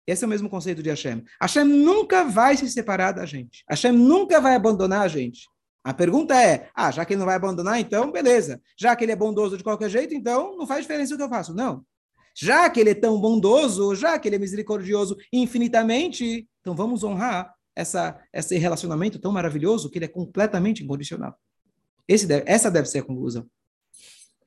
Esse 0.07 0.25
é 0.25 0.27
o 0.27 0.31
mesmo 0.31 0.49
conceito 0.49 0.83
de 0.83 0.88
Hashem. 0.88 1.22
Hashem 1.40 1.64
nunca 1.64 2.25
vai 2.25 2.57
se 2.57 2.70
separar 2.70 3.12
da 3.12 3.27
gente. 3.27 3.64
Hashem 3.68 3.92
nunca 3.92 4.40
vai 4.40 4.55
abandonar 4.55 5.03
a 5.03 5.09
gente. 5.09 5.46
A 5.85 5.92
pergunta 5.92 6.35
é: 6.40 6.70
ah, 6.75 6.90
já 6.90 7.05
que 7.05 7.12
ele 7.12 7.18
não 7.18 7.27
vai 7.27 7.35
abandonar, 7.35 7.79
então 7.81 8.11
beleza. 8.11 8.62
Já 8.79 8.96
que 8.96 9.05
ele 9.05 9.12
é 9.12 9.16
bondoso 9.16 9.59
de 9.59 9.64
qualquer 9.64 9.90
jeito, 9.90 10.14
então 10.14 10.57
não 10.57 10.66
faz 10.66 10.83
diferença 10.83 11.14
o 11.14 11.16
que 11.16 11.22
eu 11.22 11.29
faço. 11.29 11.53
Não. 11.53 11.85
Já 12.35 12.70
que 12.70 12.81
ele 12.81 12.90
é 12.90 12.94
tão 12.94 13.20
bondoso, 13.20 13.94
já 13.94 14.18
que 14.18 14.29
ele 14.29 14.37
é 14.37 14.38
misericordioso 14.38 15.16
infinitamente, 15.33 16.49
então 16.61 16.75
vamos 16.75 17.03
honrar 17.03 17.56
essa, 17.77 18.19
esse 18.33 18.57
relacionamento 18.57 19.19
tão 19.19 19.31
maravilhoso 19.31 19.91
que 19.91 19.99
ele 19.99 20.07
é 20.07 20.09
completamente 20.09 20.83
incondicional. 20.83 21.39
Deve, 22.09 22.45
essa 22.47 22.71
deve 22.71 22.89
ser 22.89 23.01
a 23.01 23.05
conclusão. 23.05 23.47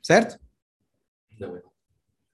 Certo? 0.01 0.39
Não 1.39 1.55
é. 1.55 1.61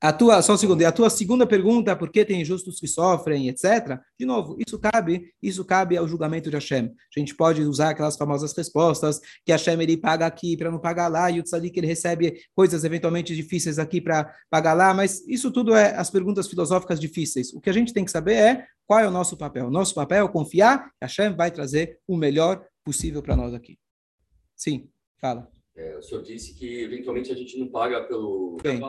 A 0.02 0.14
tua, 0.14 0.40
só 0.42 0.54
um 0.54 0.58
segundo, 0.58 0.86
a 0.86 0.92
tua 0.92 1.10
segunda 1.10 1.48
pergunta, 1.48 1.96
por 1.96 2.12
que 2.12 2.24
tem 2.24 2.42
injustos 2.42 2.80
que 2.80 2.88
sofrem, 2.88 3.48
etc. 3.48 3.98
De 4.20 4.24
novo, 4.26 4.56
isso 4.60 4.78
cabe, 4.78 5.34
isso 5.42 5.66
cabe 5.66 5.98
ao 5.98 6.08
julgamento 6.08 6.48
de 6.48 6.56
Hashem. 6.56 6.94
A 7.16 7.20
gente 7.20 7.34
pode 7.34 7.64
usar 7.64 7.90
aquelas 7.90 8.16
famosas 8.16 8.56
respostas 8.56 9.20
que 9.44 9.52
Hashem 9.52 9.82
ele 9.82 9.98
paga 9.98 10.28
aqui 10.28 10.56
para 10.58 10.70
não 10.70 10.78
pagar 10.78 11.08
lá 11.08 11.32
e 11.32 11.40
o 11.40 11.44
que 11.44 11.80
ele 11.80 11.88
recebe 11.88 12.40
coisas 12.54 12.84
eventualmente 12.84 13.36
difíceis 13.36 13.80
aqui 13.80 14.00
para 14.00 14.32
pagar 14.48 14.74
lá, 14.74 14.94
mas 14.94 15.26
isso 15.28 15.50
tudo 15.50 15.74
é 15.74 15.96
as 15.96 16.12
perguntas 16.12 16.48
filosóficas 16.48 17.00
difíceis. 17.00 17.52
O 17.54 17.60
que 17.60 17.70
a 17.72 17.74
gente 17.74 17.92
tem 17.92 18.06
que 18.06 18.12
saber 18.12 18.34
é 18.36 18.68
qual 18.88 19.00
é 19.00 19.08
o 19.08 19.12
nosso 19.12 19.38
papel. 19.38 19.68
O 19.68 19.72
nosso 19.72 19.94
papel 19.94 20.26
é 20.26 20.32
confiar 20.32 20.90
que 20.90 20.96
Hashem 21.02 21.36
vai 21.36 21.52
trazer 21.52 22.00
o 22.08 22.16
melhor 22.16 22.66
possível 22.84 23.22
para 23.22 23.36
nós 23.36 23.54
aqui. 23.54 23.78
Sim, 24.56 24.90
fala. 25.20 25.50
É, 25.78 25.98
o 25.98 26.02
senhor 26.02 26.24
disse 26.24 26.54
que 26.54 26.84
eventualmente 26.84 27.34
a 27.34 27.36
gente 27.36 27.60
não 27.60 27.68
paga 27.68 28.02
pelo. 28.04 28.56
Bem, 28.64 28.80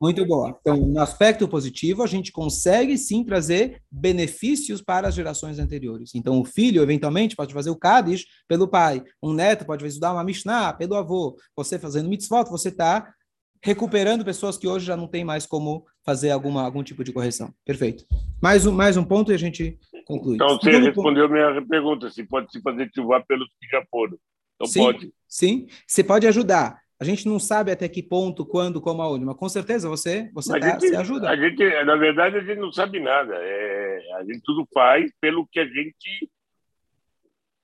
muito 0.00 0.26
boa. 0.26 0.58
Então, 0.60 0.76
no 0.76 1.00
aspecto 1.00 1.46
positivo, 1.46 2.02
a 2.02 2.08
gente 2.08 2.32
consegue 2.32 2.98
sim 2.98 3.22
trazer 3.22 3.80
benefícios 3.88 4.82
para 4.82 5.06
as 5.06 5.14
gerações 5.14 5.60
anteriores. 5.60 6.12
Então, 6.12 6.40
o 6.40 6.44
filho, 6.44 6.82
eventualmente, 6.82 7.36
pode 7.36 7.54
fazer 7.54 7.70
o 7.70 7.76
Kaddish 7.76 8.26
pelo 8.48 8.66
pai. 8.66 9.04
Um 9.22 9.32
neto 9.32 9.64
pode 9.64 9.86
estudar 9.86 10.12
uma 10.12 10.24
Mishnah 10.24 10.72
pelo 10.72 10.96
avô. 10.96 11.36
Você 11.54 11.78
fazendo 11.78 12.08
mitzvot, 12.08 12.50
você 12.50 12.68
está 12.68 13.14
recuperando 13.62 14.24
pessoas 14.24 14.58
que 14.58 14.66
hoje 14.66 14.84
já 14.84 14.96
não 14.96 15.06
tem 15.06 15.24
mais 15.24 15.46
como 15.46 15.86
fazer 16.04 16.30
alguma, 16.30 16.62
algum 16.62 16.82
tipo 16.82 17.02
de 17.02 17.12
correção. 17.12 17.52
Perfeito. 17.64 18.04
Mais 18.42 18.66
um, 18.66 18.72
mais 18.72 18.96
um 18.96 19.04
ponto 19.04 19.32
e 19.32 19.34
a 19.34 19.38
gente 19.38 19.78
conclui. 20.06 20.34
Então, 20.34 20.48
você 20.48 20.70
Segundo 20.70 20.86
respondeu 20.86 21.24
a 21.24 21.28
minha 21.28 21.66
pergunta, 21.66 22.10
se 22.10 22.24
pode 22.24 22.52
se 22.52 22.60
fazer 22.60 22.90
chuva 22.94 23.24
pelos 23.26 23.48
que 23.60 23.66
já 23.68 23.84
foram. 23.90 24.18
Então 24.56 24.66
sim, 24.66 24.80
pode. 24.80 25.12
Sim, 25.26 25.66
você 25.86 26.04
pode 26.04 26.26
ajudar. 26.26 26.78
A 27.00 27.04
gente 27.04 27.26
não 27.26 27.38
sabe 27.40 27.72
até 27.72 27.88
que 27.88 28.02
ponto, 28.02 28.46
quando, 28.46 28.80
como, 28.80 29.02
aonde, 29.02 29.24
mas 29.24 29.36
com 29.36 29.48
certeza 29.48 29.88
você, 29.88 30.30
você, 30.32 30.58
tá, 30.58 30.70
gente, 30.70 30.88
você 30.88 30.96
ajuda. 30.96 31.28
A 31.28 31.36
gente, 31.36 31.84
na 31.84 31.96
verdade, 31.96 32.36
a 32.36 32.40
gente 32.40 32.60
não 32.60 32.72
sabe 32.72 33.00
nada. 33.00 33.34
É, 33.36 33.98
a 34.16 34.24
gente 34.24 34.40
tudo 34.44 34.66
faz 34.72 35.10
pelo 35.20 35.46
que 35.46 35.58
a 35.58 35.66
gente 35.66 36.30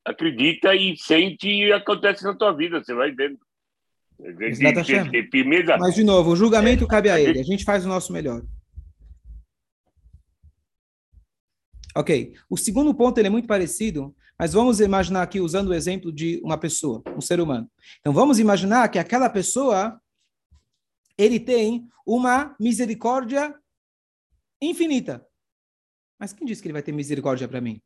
acredita 0.04 0.74
e 0.74 0.96
sente 0.96 1.48
e 1.48 1.72
acontece 1.72 2.24
na 2.24 2.34
tua 2.34 2.52
vida, 2.52 2.82
você 2.82 2.94
vai 2.94 3.12
vendo. 3.12 3.38
Gente, 4.22 5.78
mas, 5.78 5.94
de 5.94 6.04
novo, 6.04 6.32
o 6.32 6.36
julgamento 6.36 6.84
é, 6.84 6.86
cabe 6.86 7.10
a 7.10 7.20
ele. 7.20 7.40
A 7.40 7.44
gente 7.44 7.64
faz 7.64 7.84
o 7.84 7.88
nosso 7.88 8.12
melhor. 8.12 8.42
Ok. 11.96 12.34
O 12.48 12.56
segundo 12.56 12.94
ponto 12.94 13.18
ele 13.18 13.28
é 13.28 13.30
muito 13.30 13.48
parecido, 13.48 14.14
mas 14.38 14.52
vamos 14.52 14.80
imaginar 14.80 15.22
aqui 15.22 15.40
usando 15.40 15.68
o 15.68 15.74
exemplo 15.74 16.12
de 16.12 16.40
uma 16.44 16.58
pessoa, 16.58 17.02
um 17.16 17.20
ser 17.20 17.40
humano. 17.40 17.70
Então 18.00 18.12
vamos 18.12 18.38
imaginar 18.38 18.88
que 18.88 18.98
aquela 18.98 19.28
pessoa 19.28 20.00
ele 21.18 21.40
tem 21.40 21.88
uma 22.06 22.54
misericórdia 22.58 23.54
infinita. 24.60 25.26
Mas 26.18 26.32
quem 26.32 26.46
disse 26.46 26.60
que 26.60 26.68
ele 26.68 26.74
vai 26.74 26.82
ter 26.82 26.92
misericórdia 26.92 27.48
para 27.48 27.60
mim? 27.60 27.80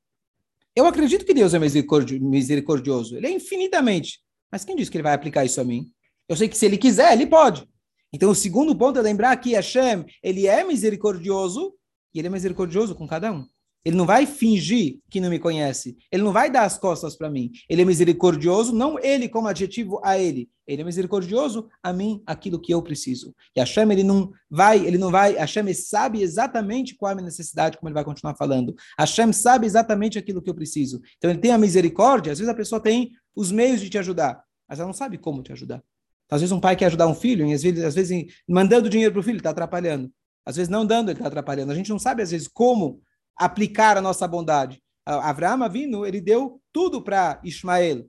Eu 0.74 0.86
acredito 0.86 1.24
que 1.24 1.34
Deus 1.34 1.54
é 1.54 1.58
misericordioso. 1.58 3.16
Ele 3.16 3.28
é 3.28 3.30
infinitamente. 3.30 4.20
Mas 4.50 4.64
quem 4.64 4.74
disse 4.74 4.90
que 4.90 4.96
ele 4.96 5.04
vai 5.04 5.14
aplicar 5.14 5.44
isso 5.44 5.60
a 5.60 5.64
mim? 5.64 5.93
Eu 6.28 6.36
sei 6.36 6.48
que 6.48 6.56
se 6.56 6.66
ele 6.66 6.78
quiser, 6.78 7.12
ele 7.12 7.26
pode. 7.26 7.68
Então 8.12 8.30
o 8.30 8.34
segundo 8.34 8.76
ponto 8.76 8.98
é 8.98 9.02
lembrar 9.02 9.36
que 9.36 9.54
Hashem, 9.54 10.04
ele 10.22 10.46
é 10.46 10.62
misericordioso 10.64 11.74
e 12.14 12.18
ele 12.18 12.28
é 12.28 12.30
misericordioso 12.30 12.94
com 12.94 13.06
cada 13.06 13.32
um. 13.32 13.46
Ele 13.84 13.96
não 13.96 14.06
vai 14.06 14.24
fingir 14.24 14.98
que 15.10 15.20
não 15.20 15.28
me 15.28 15.38
conhece. 15.38 15.96
Ele 16.10 16.22
não 16.22 16.32
vai 16.32 16.50
dar 16.50 16.62
as 16.62 16.78
costas 16.78 17.14
para 17.14 17.28
mim. 17.28 17.50
Ele 17.68 17.82
é 17.82 17.84
misericordioso, 17.84 18.74
não 18.74 18.98
ele 18.98 19.28
como 19.28 19.46
adjetivo 19.46 20.00
a 20.02 20.18
ele. 20.18 20.48
Ele 20.66 20.80
é 20.80 20.84
misericordioso 20.84 21.68
a 21.82 21.92
mim, 21.92 22.22
aquilo 22.24 22.58
que 22.58 22.72
eu 22.72 22.80
preciso. 22.80 23.34
E 23.54 23.60
Hashem, 23.60 23.90
ele 23.92 24.02
não 24.02 24.32
vai, 24.48 24.78
ele 24.86 24.96
não 24.96 25.10
vai, 25.10 25.34
Hashem 25.34 25.74
sabe 25.74 26.22
exatamente 26.22 26.96
qual 26.96 27.10
é 27.10 27.12
a 27.12 27.14
minha 27.16 27.26
necessidade, 27.26 27.76
como 27.76 27.88
ele 27.88 27.94
vai 27.94 28.04
continuar 28.04 28.34
falando. 28.36 28.74
Hashem 28.98 29.30
sabe 29.34 29.66
exatamente 29.66 30.18
aquilo 30.18 30.40
que 30.40 30.48
eu 30.48 30.54
preciso. 30.54 31.02
Então 31.18 31.30
ele 31.30 31.40
tem 31.40 31.50
a 31.50 31.58
misericórdia, 31.58 32.32
às 32.32 32.38
vezes 32.38 32.50
a 32.50 32.56
pessoa 32.56 32.80
tem 32.80 33.10
os 33.36 33.52
meios 33.52 33.82
de 33.82 33.90
te 33.90 33.98
ajudar, 33.98 34.42
mas 34.66 34.78
ela 34.78 34.86
não 34.86 34.94
sabe 34.94 35.18
como 35.18 35.42
te 35.42 35.52
ajudar. 35.52 35.82
Às 36.30 36.40
vezes 36.40 36.52
um 36.52 36.60
pai 36.60 36.74
quer 36.74 36.86
ajudar 36.86 37.06
um 37.06 37.14
filho, 37.14 37.46
e 37.46 37.52
às 37.52 37.62
vezes, 37.62 37.84
às 37.84 37.94
vezes 37.94 38.26
mandando 38.48 38.88
dinheiro 38.88 39.12
para 39.12 39.20
o 39.20 39.22
filho, 39.22 39.36
está 39.36 39.50
atrapalhando. 39.50 40.12
Às 40.44 40.56
vezes 40.56 40.68
não 40.68 40.84
dando, 40.84 41.10
ele 41.10 41.18
está 41.18 41.28
atrapalhando. 41.28 41.72
A 41.72 41.74
gente 41.74 41.90
não 41.90 41.98
sabe, 41.98 42.22
às 42.22 42.30
vezes, 42.30 42.48
como 42.48 43.00
aplicar 43.36 43.96
a 43.96 44.02
nossa 44.02 44.26
bondade. 44.28 44.82
Avraham 45.06 45.68
vindo, 45.70 46.06
ele 46.06 46.20
deu 46.20 46.60
tudo 46.72 47.02
para 47.02 47.40
Ismael. 47.44 48.08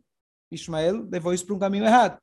Ismael 0.51 1.07
levou 1.11 1.33
isso 1.33 1.45
para 1.45 1.55
um 1.55 1.59
caminho 1.59 1.85
errado. 1.85 2.17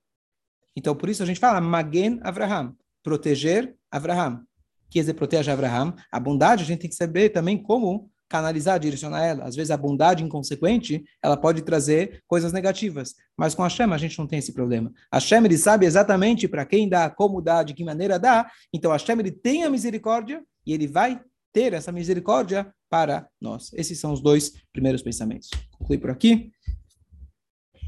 Então, 0.77 0.95
por 0.95 1.09
isso 1.09 1.23
a 1.23 1.27
gente 1.27 1.41
fala 1.41 1.61
Magen 1.61 2.21
Avraham, 2.23 2.75
proteger 3.03 3.77
Avraham. 3.91 4.43
Quer 4.91 5.01
dizer, 5.01 5.15
protege 5.15 5.51
Avraham. 5.51 5.95
A 6.11 6.21
bondade 6.21 6.63
a 6.63 6.67
gente 6.67 6.81
tem 6.81 6.91
que 6.91 6.97
saber 6.97 7.31
também 7.31 7.63
como 7.63 8.11
canalizar, 8.33 8.81
direcionar 8.81 9.23
ela. 9.23 9.45
Às 9.45 9.55
vezes 9.55 9.71
a 9.71 9.77
bondade 9.77 10.25
inconsequente, 10.25 11.05
ela 11.23 11.37
pode 11.37 11.61
trazer 11.61 12.23
coisas 12.27 12.51
negativas. 12.51 13.15
Mas 13.37 13.55
com 13.55 13.63
a 13.63 13.67
Hashem 13.67 13.93
a 13.93 13.99
gente 13.99 14.19
não 14.19 14.27
tem 14.27 14.39
esse 14.39 14.55
problema. 14.55 14.91
A 15.11 15.19
Hashem 15.19 15.45
ele 15.45 15.59
sabe 15.59 15.85
exatamente 15.85 16.49
para 16.49 16.65
quem 16.65 16.89
dá, 16.89 17.11
como 17.11 17.43
dá, 17.43 17.63
de 17.63 17.75
que 17.75 17.85
maneira 17.85 18.19
dá. 18.19 18.51
Então 18.73 18.91
a 18.91 18.95
Hashem 18.95 19.19
ele 19.19 19.31
tem 19.31 19.65
a 19.65 19.71
misericórdia 19.71 20.43
e 20.67 20.73
ele 20.73 20.87
vai 20.87 21.21
ter 21.53 21.75
essa 21.75 21.93
misericórdia 21.93 22.73
para 22.89 23.29
nós. 23.39 23.71
Esses 23.75 24.01
são 24.01 24.15
os 24.15 24.23
dois 24.23 24.55
primeiros 24.73 25.03
pensamentos. 25.03 25.51
Conclui 25.79 25.99
por 25.99 26.11
aqui. 26.11 26.51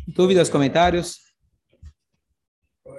Dúvidas, 0.06 0.50
comentários? 0.50 1.23